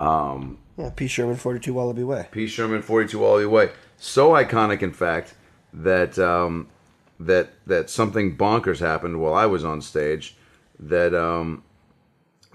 Um, 0.00 0.58
Yeah, 0.76 0.90
P. 0.90 1.06
Sherman, 1.06 1.36
42 1.36 1.72
Wallaby 1.72 2.02
Way. 2.02 2.28
P. 2.30 2.46
Sherman, 2.46 2.82
42 2.82 3.18
Wallaby 3.18 3.46
Way. 3.46 3.70
So 3.96 4.30
iconic, 4.30 4.82
in 4.82 4.92
fact, 4.92 5.34
that 5.72 6.18
um, 6.18 6.68
that 7.20 7.50
that 7.66 7.90
something 7.90 8.36
bonkers 8.36 8.80
happened 8.80 9.20
while 9.20 9.34
I 9.34 9.46
was 9.46 9.64
on 9.64 9.80
stage 9.80 10.36
that 10.78 11.14
um, 11.14 11.62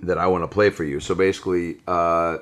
that 0.02 0.18
I 0.18 0.28
want 0.28 0.44
to 0.44 0.48
play 0.48 0.70
for 0.70 0.84
you. 0.84 1.00
So 1.00 1.16
basically, 1.16 1.78
uh, 1.88 2.40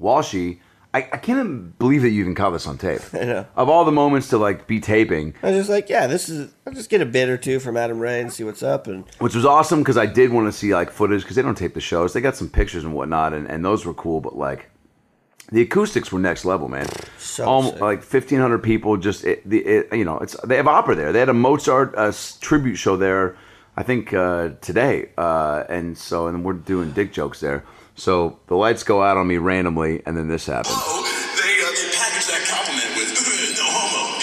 Walshy, 0.00 0.60
I, 0.94 0.98
I 1.12 1.16
can't 1.16 1.78
believe 1.78 2.02
that 2.02 2.10
you 2.10 2.20
even 2.20 2.34
caught 2.34 2.50
this 2.50 2.66
on 2.66 2.76
tape. 2.76 3.00
I 3.14 3.24
know. 3.24 3.46
Of 3.56 3.68
all 3.70 3.84
the 3.84 3.92
moments 3.92 4.28
to 4.28 4.38
like 4.38 4.66
be 4.66 4.78
taping, 4.78 5.34
I 5.42 5.48
was 5.48 5.56
just 5.56 5.70
like, 5.70 5.88
yeah, 5.88 6.06
this 6.06 6.28
is. 6.28 6.52
I'll 6.66 6.74
just 6.74 6.90
get 6.90 7.00
a 7.00 7.06
bit 7.06 7.28
or 7.28 7.38
two 7.38 7.60
from 7.60 7.76
Adam 7.76 7.98
Ray 7.98 8.20
and 8.20 8.32
see 8.32 8.44
what's 8.44 8.62
up. 8.62 8.86
And 8.86 9.04
which 9.18 9.34
was 9.34 9.46
awesome 9.46 9.80
because 9.80 9.96
I 9.96 10.06
did 10.06 10.30
want 10.32 10.48
to 10.48 10.52
see 10.52 10.74
like 10.74 10.90
footage 10.90 11.22
because 11.22 11.36
they 11.36 11.42
don't 11.42 11.56
tape 11.56 11.74
the 11.74 11.80
shows. 11.80 12.12
They 12.12 12.20
got 12.20 12.36
some 12.36 12.50
pictures 12.50 12.84
and 12.84 12.94
whatnot, 12.94 13.32
and, 13.32 13.46
and 13.48 13.64
those 13.64 13.86
were 13.86 13.94
cool. 13.94 14.20
But 14.20 14.36
like 14.36 14.68
the 15.50 15.62
acoustics 15.62 16.12
were 16.12 16.18
next 16.18 16.44
level, 16.44 16.68
man. 16.68 16.86
So 17.18 17.44
Almo- 17.46 17.70
sick. 17.72 17.80
like 17.80 18.02
fifteen 18.02 18.40
hundred 18.40 18.62
people. 18.62 18.96
Just 18.98 19.24
it, 19.24 19.48
the 19.48 19.58
it, 19.60 19.92
you 19.94 20.04
know, 20.04 20.18
it's 20.18 20.36
they 20.44 20.56
have 20.56 20.68
opera 20.68 20.94
there. 20.94 21.12
They 21.12 21.20
had 21.20 21.30
a 21.30 21.34
Mozart 21.34 21.94
uh, 21.96 22.12
tribute 22.40 22.76
show 22.76 22.96
there. 22.96 23.36
I 23.74 23.82
think 23.82 24.12
uh, 24.12 24.50
today, 24.60 25.08
uh, 25.16 25.64
and 25.70 25.96
so 25.96 26.26
and 26.26 26.44
we're 26.44 26.52
doing 26.52 26.90
dick 26.92 27.14
jokes 27.14 27.40
there. 27.40 27.64
So 27.94 28.38
the 28.48 28.56
lights 28.56 28.82
go 28.82 29.02
out 29.02 29.16
on 29.16 29.26
me 29.26 29.36
randomly, 29.36 30.02
and 30.06 30.16
then 30.16 30.28
this 30.28 30.46
happens. 30.46 30.74
Oh, 30.74 31.04
they, 31.36 31.52
uh, 31.60 31.68
they 31.76 31.88
packaged 31.92 32.28
that 32.32 32.42
compliment 32.48 32.88
with 32.96 33.12
no 33.60 33.68
homo. 33.68 34.16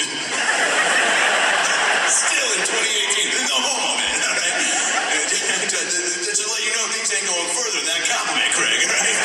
Still 2.10 2.50
in 2.58 2.62
2018, 2.66 3.46
no 3.46 3.58
homo, 3.62 3.90
man. 4.02 4.18
All 4.26 4.34
right? 4.34 4.58
to, 5.30 5.38
to, 5.38 5.80
to, 5.86 6.32
to 6.34 6.46
let 6.50 6.62
you 6.66 6.74
know 6.74 6.86
things 6.98 7.14
ain't 7.14 7.30
going 7.30 7.50
further 7.54 7.78
than 7.78 7.88
that 7.94 8.04
compliment, 8.10 8.50
Craig. 8.58 8.82
All 8.82 8.90
right? 8.90 9.18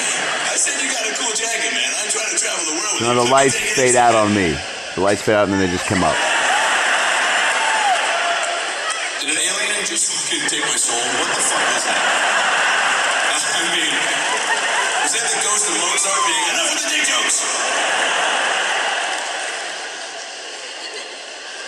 I 0.52 0.56
said 0.60 0.76
you 0.78 0.92
got 0.92 1.08
a 1.08 1.14
cool 1.16 1.32
jacket, 1.32 1.72
man. 1.72 1.90
I'm 2.04 2.10
trying 2.12 2.28
to 2.28 2.38
travel 2.38 2.62
the 2.68 2.76
world 2.76 2.94
you. 3.00 3.24
the 3.24 3.30
lights 3.32 3.56
fade 3.56 3.96
out 3.96 4.14
on 4.14 4.36
me. 4.36 4.52
The 4.94 5.00
lights 5.00 5.22
fade 5.24 5.34
out, 5.40 5.48
and 5.48 5.56
then 5.56 5.60
they 5.64 5.72
just 5.72 5.88
come 5.88 6.04
up. 6.04 6.14
Did 9.24 9.32
an 9.32 9.40
alien 9.40 9.82
just 9.88 10.28
take 10.52 10.62
my 10.68 10.76
soul? 10.76 10.93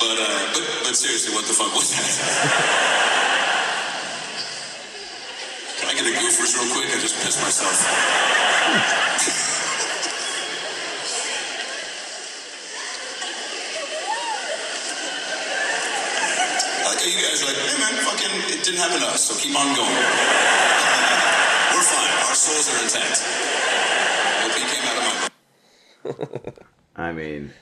But, 0.06 0.22
uh, 0.22 0.54
but, 0.54 0.62
but 0.86 0.94
seriously, 0.94 1.34
what 1.34 1.42
the 1.50 1.52
fuck 1.52 1.74
was 1.74 1.90
that? 1.90 2.06
Can 5.82 5.90
I 5.90 5.94
get 5.98 6.06
a 6.06 6.14
goofers 6.14 6.54
real 6.54 6.70
quick? 6.70 6.94
I 6.94 7.02
just 7.02 7.18
pissed 7.26 7.42
myself. 7.42 7.74
You 17.06 17.22
guys 17.22 17.38
are 17.40 17.46
like, 17.46 17.54
hey 17.54 17.78
man, 17.78 17.94
fucking, 18.02 18.34
it 18.50 18.64
didn't 18.64 18.80
happen 18.80 18.98
to 18.98 19.06
us, 19.06 19.30
so 19.30 19.34
keep 19.38 19.54
on 19.54 19.76
going. 19.76 19.94
We're 21.70 21.86
fine. 21.86 22.10
Our 22.26 22.34
souls 22.34 22.66
are 22.66 22.82
intact. 22.82 23.22
I 26.96 27.12
mean, 27.12 27.52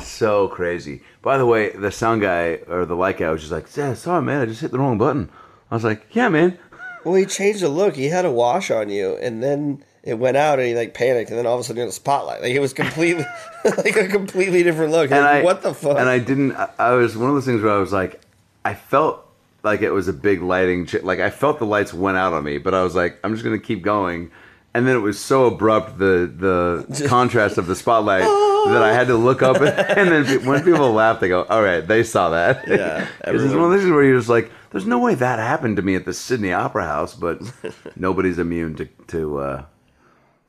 so 0.00 0.48
crazy. 0.48 1.02
By 1.22 1.38
the 1.38 1.46
way, 1.46 1.70
the 1.70 1.90
sound 1.90 2.22
guy 2.22 2.60
or 2.68 2.84
the 2.84 2.96
light 2.96 3.18
guy 3.18 3.30
was 3.30 3.40
just 3.40 3.52
like, 3.52 3.74
"Yeah, 3.76 3.94
sorry, 3.94 4.22
man, 4.22 4.40
I 4.40 4.46
just 4.46 4.60
hit 4.60 4.70
the 4.70 4.78
wrong 4.78 4.98
button." 4.98 5.30
I 5.70 5.74
was 5.74 5.84
like, 5.84 6.06
"Yeah, 6.12 6.28
man." 6.28 6.58
Well, 7.04 7.14
he 7.16 7.26
changed 7.26 7.62
the 7.62 7.68
look. 7.68 7.96
He 7.96 8.10
had 8.10 8.24
a 8.24 8.30
wash 8.30 8.70
on 8.70 8.88
you, 8.88 9.16
and 9.16 9.42
then 9.42 9.82
it 10.04 10.20
went 10.20 10.36
out, 10.36 10.60
and 10.60 10.68
he 10.68 10.74
like 10.76 10.94
panicked, 10.94 11.30
and 11.30 11.38
then 11.38 11.46
all 11.46 11.54
of 11.54 11.60
a 11.60 11.64
sudden, 11.64 11.82
in 11.82 11.88
the 11.88 11.92
spotlight, 11.92 12.42
like 12.42 12.52
it 12.52 12.60
was 12.60 12.72
completely, 12.72 13.24
like 13.64 13.96
a 13.96 14.06
completely 14.06 14.62
different 14.62 14.92
look. 14.92 15.10
And 15.10 15.20
Like, 15.20 15.42
I, 15.42 15.42
what 15.42 15.62
the 15.62 15.74
fuck? 15.74 15.98
And 15.98 16.08
I 16.08 16.20
didn't. 16.20 16.52
I, 16.52 16.68
I 16.78 16.92
was 16.92 17.16
one 17.16 17.28
of 17.28 17.34
those 17.34 17.44
things 17.44 17.60
where 17.60 17.72
I 17.72 17.78
was 17.78 17.92
like, 17.92 18.20
I 18.64 18.74
felt 18.74 19.26
like 19.64 19.82
it 19.82 19.90
was 19.90 20.06
a 20.06 20.12
big 20.12 20.42
lighting. 20.42 20.86
Ch- 20.86 21.02
like 21.02 21.18
I 21.18 21.30
felt 21.30 21.58
the 21.58 21.66
lights 21.66 21.92
went 21.92 22.18
out 22.18 22.32
on 22.32 22.44
me, 22.44 22.58
but 22.58 22.72
I 22.72 22.84
was 22.84 22.94
like, 22.94 23.18
I'm 23.24 23.32
just 23.32 23.42
gonna 23.42 23.58
keep 23.58 23.82
going. 23.82 24.30
And 24.74 24.86
then 24.86 24.94
it 24.94 25.00
was 25.00 25.18
so 25.18 25.46
abrupt 25.46 25.98
the 25.98 26.32
the 26.32 27.06
contrast 27.08 27.58
of 27.58 27.66
the 27.66 27.74
spotlight 27.74 28.22
oh, 28.24 28.51
that 28.66 28.82
I 28.82 28.92
had 28.92 29.06
to 29.08 29.16
look 29.16 29.42
up. 29.42 29.56
And 29.60 30.10
then 30.26 30.44
when 30.46 30.62
people 30.64 30.90
laugh, 30.92 31.20
they 31.20 31.28
go, 31.28 31.44
"All 31.44 31.62
right, 31.62 31.80
they 31.86 32.02
saw 32.02 32.30
that." 32.30 32.66
Yeah, 32.68 33.06
'Cause 33.24 33.42
it's 33.44 33.54
one 33.54 33.72
of 33.72 33.78
things 33.78 33.90
where 33.90 34.02
you're 34.04 34.18
just 34.18 34.28
like, 34.28 34.50
"There's 34.70 34.86
no 34.86 34.98
way 34.98 35.14
that 35.14 35.38
happened 35.38 35.76
to 35.76 35.82
me 35.82 35.94
at 35.94 36.04
the 36.04 36.14
Sydney 36.14 36.52
Opera 36.52 36.84
House," 36.84 37.14
but 37.14 37.40
nobody's 37.96 38.38
immune 38.38 38.74
to 38.76 38.86
to 39.08 39.38
uh, 39.38 39.64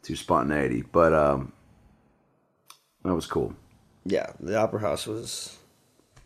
to 0.04 0.16
spontaneity. 0.16 0.84
But 0.92 1.14
um, 1.14 1.54
that 3.04 3.14
was 3.16 3.26
cool. 3.26 3.54
yeah, 4.06 4.32
the 4.40 4.58
Opera 4.58 4.80
House 4.82 5.06
was 5.08 5.58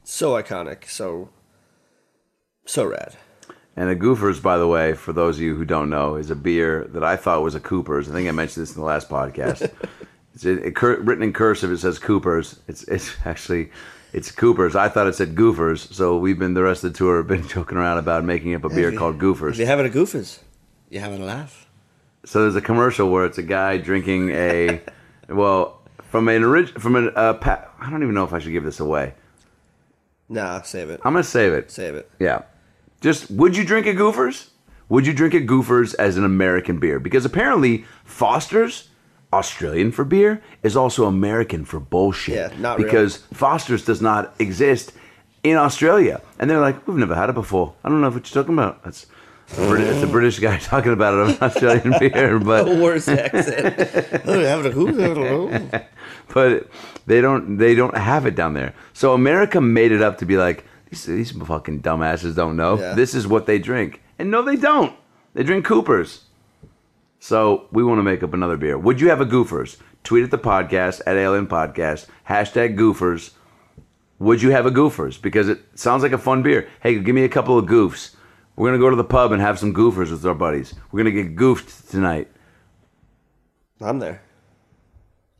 so 0.04 0.32
iconic, 0.42 0.90
so 0.90 1.30
so 2.66 2.86
rad. 2.86 3.16
And 3.80 3.90
a 3.92 3.96
Goofers, 3.96 4.42
by 4.42 4.58
the 4.58 4.68
way, 4.68 4.94
for 4.94 5.14
those 5.14 5.36
of 5.38 5.44
you 5.44 5.56
who 5.56 5.64
don't 5.64 5.92
know, 5.92 6.16
is 6.16 6.32
a 6.32 6.36
beer 6.36 6.86
that 6.94 7.04
I 7.04 7.16
thought 7.16 7.44
was 7.44 7.54
a 7.54 7.60
Cooper's. 7.60 8.10
I 8.10 8.12
think 8.14 8.28
I 8.28 8.32
mentioned 8.32 8.64
this 8.64 8.74
in 8.76 8.82
the 8.82 8.86
last 8.88 9.08
podcast. 9.08 9.72
It's 10.38 10.46
it, 10.46 10.64
it, 10.64 10.76
cur- 10.76 11.00
written 11.00 11.24
in 11.24 11.34
cursive. 11.34 11.72
It 11.72 11.78
says 11.80 11.98
Cooper's. 11.98 12.60
It's 12.68 12.84
it's 12.84 13.12
actually 13.26 13.72
it's 14.14 14.30
Cooper's. 14.32 14.76
I 14.76 14.88
thought 14.88 15.08
it 15.08 15.16
said 15.16 15.34
Goofers. 15.34 15.92
So 15.92 16.18
we've 16.18 16.38
been 16.38 16.54
the 16.54 16.62
rest 16.62 16.84
of 16.84 16.94
the 16.94 16.98
tour 16.98 17.18
have 17.18 17.28
been 17.28 17.48
joking 17.56 17.78
around 17.80 17.98
about 17.98 18.24
making 18.24 18.54
up 18.54 18.64
a 18.64 18.70
beer 18.70 18.92
called 18.92 19.16
If 19.16 19.22
Goofers. 19.22 19.58
you're 19.58 19.66
having 19.66 19.88
a 19.88 19.90
goofus, 19.90 20.40
you're 20.92 21.02
having 21.02 21.22
a 21.24 21.26
laugh. 21.26 21.68
So 22.24 22.44
there's 22.44 22.56
a 22.56 22.62
commercial 22.62 23.10
where 23.10 23.26
it's 23.26 23.40
a 23.40 23.44
guy 23.44 23.78
drinking 23.78 24.30
a 24.30 24.80
well 25.28 25.82
from 26.12 26.28
an 26.28 26.44
orig- 26.44 26.80
from 26.80 26.96
an 26.96 27.12
uh, 27.16 27.34
pa- 27.34 27.66
I 27.80 27.90
don't 27.90 28.04
even 28.04 28.14
know 28.14 28.24
if 28.24 28.32
I 28.34 28.38
should 28.40 28.52
give 28.52 28.64
this 28.64 28.80
away. 28.80 29.16
Nah, 30.30 30.62
save 30.62 30.90
it. 30.92 31.00
I'm 31.04 31.14
gonna 31.14 31.24
save 31.24 31.54
it. 31.54 31.72
Save 31.72 31.96
it. 31.96 32.12
Yeah. 32.20 32.44
Just 33.02 33.32
would 33.32 33.58
you 33.58 33.64
drink 33.64 33.88
a 33.88 33.94
Goofers? 33.94 34.50
Would 34.90 35.06
you 35.08 35.14
drink 35.14 35.34
a 35.34 35.42
Goofers 35.42 35.96
as 35.96 36.16
an 36.16 36.24
American 36.26 36.80
beer? 36.80 37.00
Because 37.00 37.26
apparently 37.26 37.86
Foster's, 38.06 38.90
Australian 39.34 39.92
for 39.92 40.04
beer, 40.06 40.42
is 40.64 40.76
also 40.78 41.06
American 41.06 41.66
for 41.66 41.80
bullshit. 41.80 42.36
Yeah, 42.36 42.52
not 42.60 42.78
because 42.78 43.18
Foster's 43.34 43.84
does 43.86 44.02
not 44.02 44.34
exist 44.40 44.94
in 45.44 45.58
Australia. 45.58 46.22
And 46.40 46.50
they're 46.50 46.60
like, 46.62 46.88
we've 46.88 46.98
never 46.98 47.16
had 47.16 47.30
it 47.30 47.34
before. 47.36 47.74
I 47.84 47.90
don't 47.90 48.02
know 48.02 48.10
what 48.10 48.34
you're 48.34 48.44
talking 48.44 48.56
about. 48.58 48.84
That's 48.84 49.06
British, 49.56 49.96
it's 49.96 50.04
a 50.04 50.08
British 50.08 50.40
guy 50.40 50.58
talking 50.74 50.92
about 50.92 51.14
it, 51.30 51.36
an 51.36 51.38
Australian 51.42 51.94
beer, 52.00 52.38
The 52.40 52.46
but 52.46 52.66
worst 52.78 53.08
accent. 53.10 54.26
you're 54.26 54.48
having 54.48 54.72
a 54.72 54.76
goofus? 54.76 55.00
Having 55.00 55.24
a 55.24 55.60
goofus? 55.70 55.86
but 56.34 56.70
they 57.06 57.22
don't 57.22 57.58
they 57.58 57.74
don't 57.76 57.96
have 57.98 58.26
it 58.26 58.36
down 58.36 58.54
there. 58.54 58.74
So 58.94 59.14
America 59.14 59.62
made 59.62 59.92
it 59.94 60.02
up 60.02 60.18
to 60.20 60.26
be 60.26 60.36
like 60.38 60.66
these 60.90 61.06
these 61.06 61.32
fucking 61.32 61.82
dumbasses 61.82 62.36
don't 62.36 62.56
know. 62.58 62.78
Yeah. 62.78 62.94
This 62.94 63.14
is 63.16 63.26
what 63.28 63.46
they 63.46 63.60
drink, 63.60 64.02
and 64.20 64.30
no, 64.32 64.42
they 64.42 64.56
don't. 64.58 64.94
They 65.34 65.44
drink 65.44 65.66
Coopers. 65.66 66.24
So 67.20 67.68
we 67.72 67.84
want 67.84 68.00
to 68.00 68.04
make 68.04 68.24
up 68.24 68.34
another 68.34 68.58
beer. 68.58 68.78
Would 68.78 69.02
you 69.02 69.10
have 69.10 69.22
a 69.22 69.26
Goofers? 69.26 69.78
Tweet 70.04 70.24
at 70.24 70.32
the 70.32 70.38
podcast 70.38 71.02
at 71.02 71.16
ALN 71.18 71.48
Podcast 71.48 72.08
hashtag 72.30 72.78
Goofers. 72.78 73.32
Would 74.20 74.42
you 74.42 74.52
have 74.52 74.66
a 74.66 74.72
Goofers? 74.72 75.22
Because 75.22 75.50
it 75.50 75.60
sounds 75.76 76.04
like 76.04 76.12
a 76.12 76.18
fun 76.18 76.44
beer. 76.44 76.70
Hey, 76.82 76.98
give 77.00 77.14
me 77.16 77.24
a 77.24 77.30
couple 77.30 77.58
of 77.58 77.66
goofs. 77.66 78.16
We're 78.56 78.70
gonna 78.70 78.80
go 78.80 78.90
to 78.90 78.96
the 78.96 79.04
pub 79.04 79.32
and 79.32 79.42
have 79.42 79.60
some 79.60 79.74
Goofers 79.74 80.10
with 80.10 80.26
our 80.26 80.34
buddies. 80.34 80.74
We're 80.92 81.00
gonna 81.00 81.12
get 81.12 81.36
goofed 81.36 81.90
tonight. 81.92 82.30
I'm 83.82 84.00
there. 84.00 84.22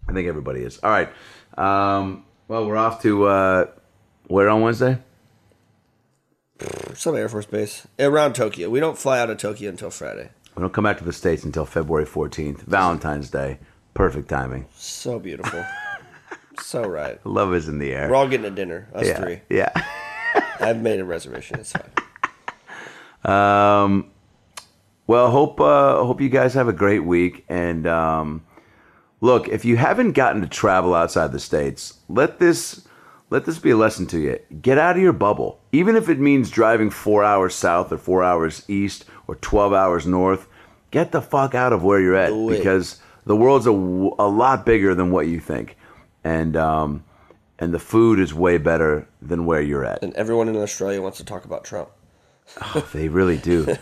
I 0.08 0.14
think 0.14 0.28
everybody 0.28 0.62
is. 0.62 0.80
All 0.84 0.92
right. 0.92 1.10
Um, 1.58 2.26
well, 2.48 2.66
we're 2.68 2.78
off 2.78 3.02
to 3.02 3.26
uh, 3.26 3.66
where 4.28 4.50
on 4.50 4.62
Wednesday? 4.62 5.00
Some 6.94 7.16
Air 7.16 7.30
Force 7.30 7.46
Base 7.46 7.88
around 8.00 8.34
Tokyo. 8.34 8.70
We 8.70 8.80
don't 8.80 8.98
fly 8.98 9.20
out 9.20 9.30
of 9.30 9.38
Tokyo 9.38 9.70
until 9.70 9.92
Friday. 9.92 10.30
We 10.58 10.62
don't 10.62 10.74
come 10.74 10.86
back 10.86 10.98
to 10.98 11.04
the 11.04 11.14
States 11.14 11.44
until 11.44 11.68
February 11.68 12.08
14th, 12.08 12.62
Valentine's 12.62 13.30
Day. 13.30 13.60
Perfect 13.94 14.28
timing. 14.28 14.66
So 14.74 15.20
beautiful. 15.20 15.64
so 16.60 16.84
right. 16.84 17.24
Love 17.28 17.54
is 17.54 17.68
in 17.68 17.78
the 17.78 17.92
air. 17.92 18.10
We're 18.10 18.16
all 18.16 18.28
getting 18.28 18.48
a 18.48 18.50
dinner. 18.50 18.90
Us 18.96 19.06
yeah. 19.06 19.20
three. 19.20 19.42
Yeah. 19.50 19.72
I've 20.60 20.82
made 20.82 21.00
a 21.00 21.06
reservation. 21.06 21.60
It's 21.60 21.74
fine. 21.74 21.92
Um, 23.24 24.10
well, 25.06 25.30
hope 25.30 25.62
uh, 25.62 26.04
hope 26.04 26.22
you 26.22 26.30
guys 26.30 26.56
have 26.56 26.68
a 26.68 26.74
great 26.74 27.06
week. 27.06 27.46
And 27.48 27.86
um, 27.86 28.44
look, 29.22 29.48
if 29.50 29.64
you 29.64 29.78
haven't 29.78 30.14
gotten 30.14 30.42
to 30.42 30.48
travel 30.48 30.96
outside 30.96 31.34
the 31.34 31.40
states, 31.40 32.00
let 32.10 32.40
this 32.40 32.87
let 33.30 33.46
this 33.46 33.60
be 33.60 33.72
a 33.72 33.78
lesson 33.78 34.08
to 34.08 34.20
you. 34.20 34.40
Get 34.62 34.78
out 34.78 34.96
of 34.96 35.02
your 35.02 35.14
bubble, 35.14 35.60
even 35.72 35.96
if 35.96 36.10
it 36.10 36.20
means 36.20 36.50
driving 36.50 36.90
four 36.90 37.24
hours 37.24 37.54
south 37.56 37.92
or 37.92 37.98
four 37.98 38.24
hours 38.24 38.64
east 38.68 39.06
or 39.28 39.36
twelve 39.36 39.74
hours 39.74 40.06
north. 40.06 40.48
Get 40.92 41.12
the 41.12 41.22
fuck 41.22 41.54
out 41.54 41.74
of 41.74 41.84
where 41.84 42.00
you're 42.00 42.16
at 42.16 42.30
Do 42.30 42.50
it. 42.50 42.58
because 42.58 43.02
the 43.26 43.36
world's 43.36 43.68
a, 43.68 43.72
a 43.72 44.30
lot 44.30 44.66
bigger 44.66 44.96
than 44.96 45.12
what 45.12 45.28
you 45.28 45.40
think, 45.42 45.76
and 46.24 46.56
um, 46.56 47.04
and 47.60 47.74
the 47.74 47.80
food 47.80 48.20
is 48.20 48.34
way 48.34 48.58
better 48.58 49.08
than 49.22 49.46
where 49.46 49.62
you're 49.62 49.84
at. 49.86 50.02
And 50.04 50.14
everyone 50.14 50.48
in 50.48 50.56
Australia 50.56 51.02
wants 51.02 51.18
to 51.18 51.26
talk 51.26 51.44
about 51.46 51.64
Trump. 51.64 51.90
They 52.94 53.10
really 53.10 53.36
do. 53.38 53.76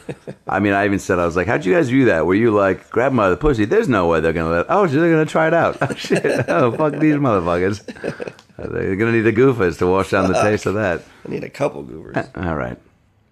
I 0.47 0.58
mean, 0.60 0.73
I 0.73 0.86
even 0.86 0.97
said, 0.97 1.19
I 1.19 1.25
was 1.27 1.36
like, 1.36 1.45
how'd 1.45 1.65
you 1.65 1.73
guys 1.75 1.89
view 1.89 2.05
that? 2.05 2.25
Were 2.25 2.34
you 2.34 2.49
like, 2.49 2.89
grab 2.89 3.15
by 3.15 3.29
the 3.29 3.38
pussy? 3.38 3.65
There's 3.65 3.87
no 3.87 4.08
way 4.08 4.21
they're 4.21 4.33
going 4.33 4.50
to 4.50 4.58
let, 4.58 4.65
oh, 4.69 4.87
they're 4.87 5.12
going 5.12 5.23
to 5.23 5.31
try 5.31 5.46
it 5.46 5.54
out. 5.54 5.77
Oh, 5.81 5.93
shit. 5.93 6.25
Oh, 6.50 6.71
fuck 6.71 6.93
these 6.93 7.13
motherfuckers. 7.15 8.33
They're 8.58 8.95
going 8.95 9.12
to 9.12 9.21
need 9.21 9.27
a 9.27 9.33
goofus 9.33 9.77
to 9.79 9.87
wash 9.87 10.12
down 10.12 10.31
the 10.31 10.41
taste 10.41 10.65
of 10.65 10.75
that. 10.75 11.03
I 11.25 11.29
need 11.29 11.43
a 11.43 11.49
couple 11.49 11.83
goofers. 11.83 12.29
All 12.37 12.56
right. 12.56 12.77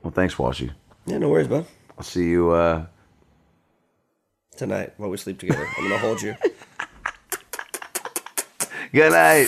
Well, 0.01 0.11
thanks, 0.11 0.36
Walshy. 0.36 0.71
Yeah, 1.05 1.17
no 1.17 1.30
worries, 1.30 1.47
bud. 1.47 1.65
I'll 1.97 2.03
see 2.03 2.30
you. 2.30 2.51
Uh, 2.51 2.86
Tonight 4.55 4.93
while 4.97 5.09
we 5.09 5.17
sleep 5.17 5.39
together, 5.39 5.67
I'm 5.78 5.84
gonna 5.86 5.97
hold 5.97 6.21
you. 6.21 6.36
good 8.93 9.11
night. 9.11 9.47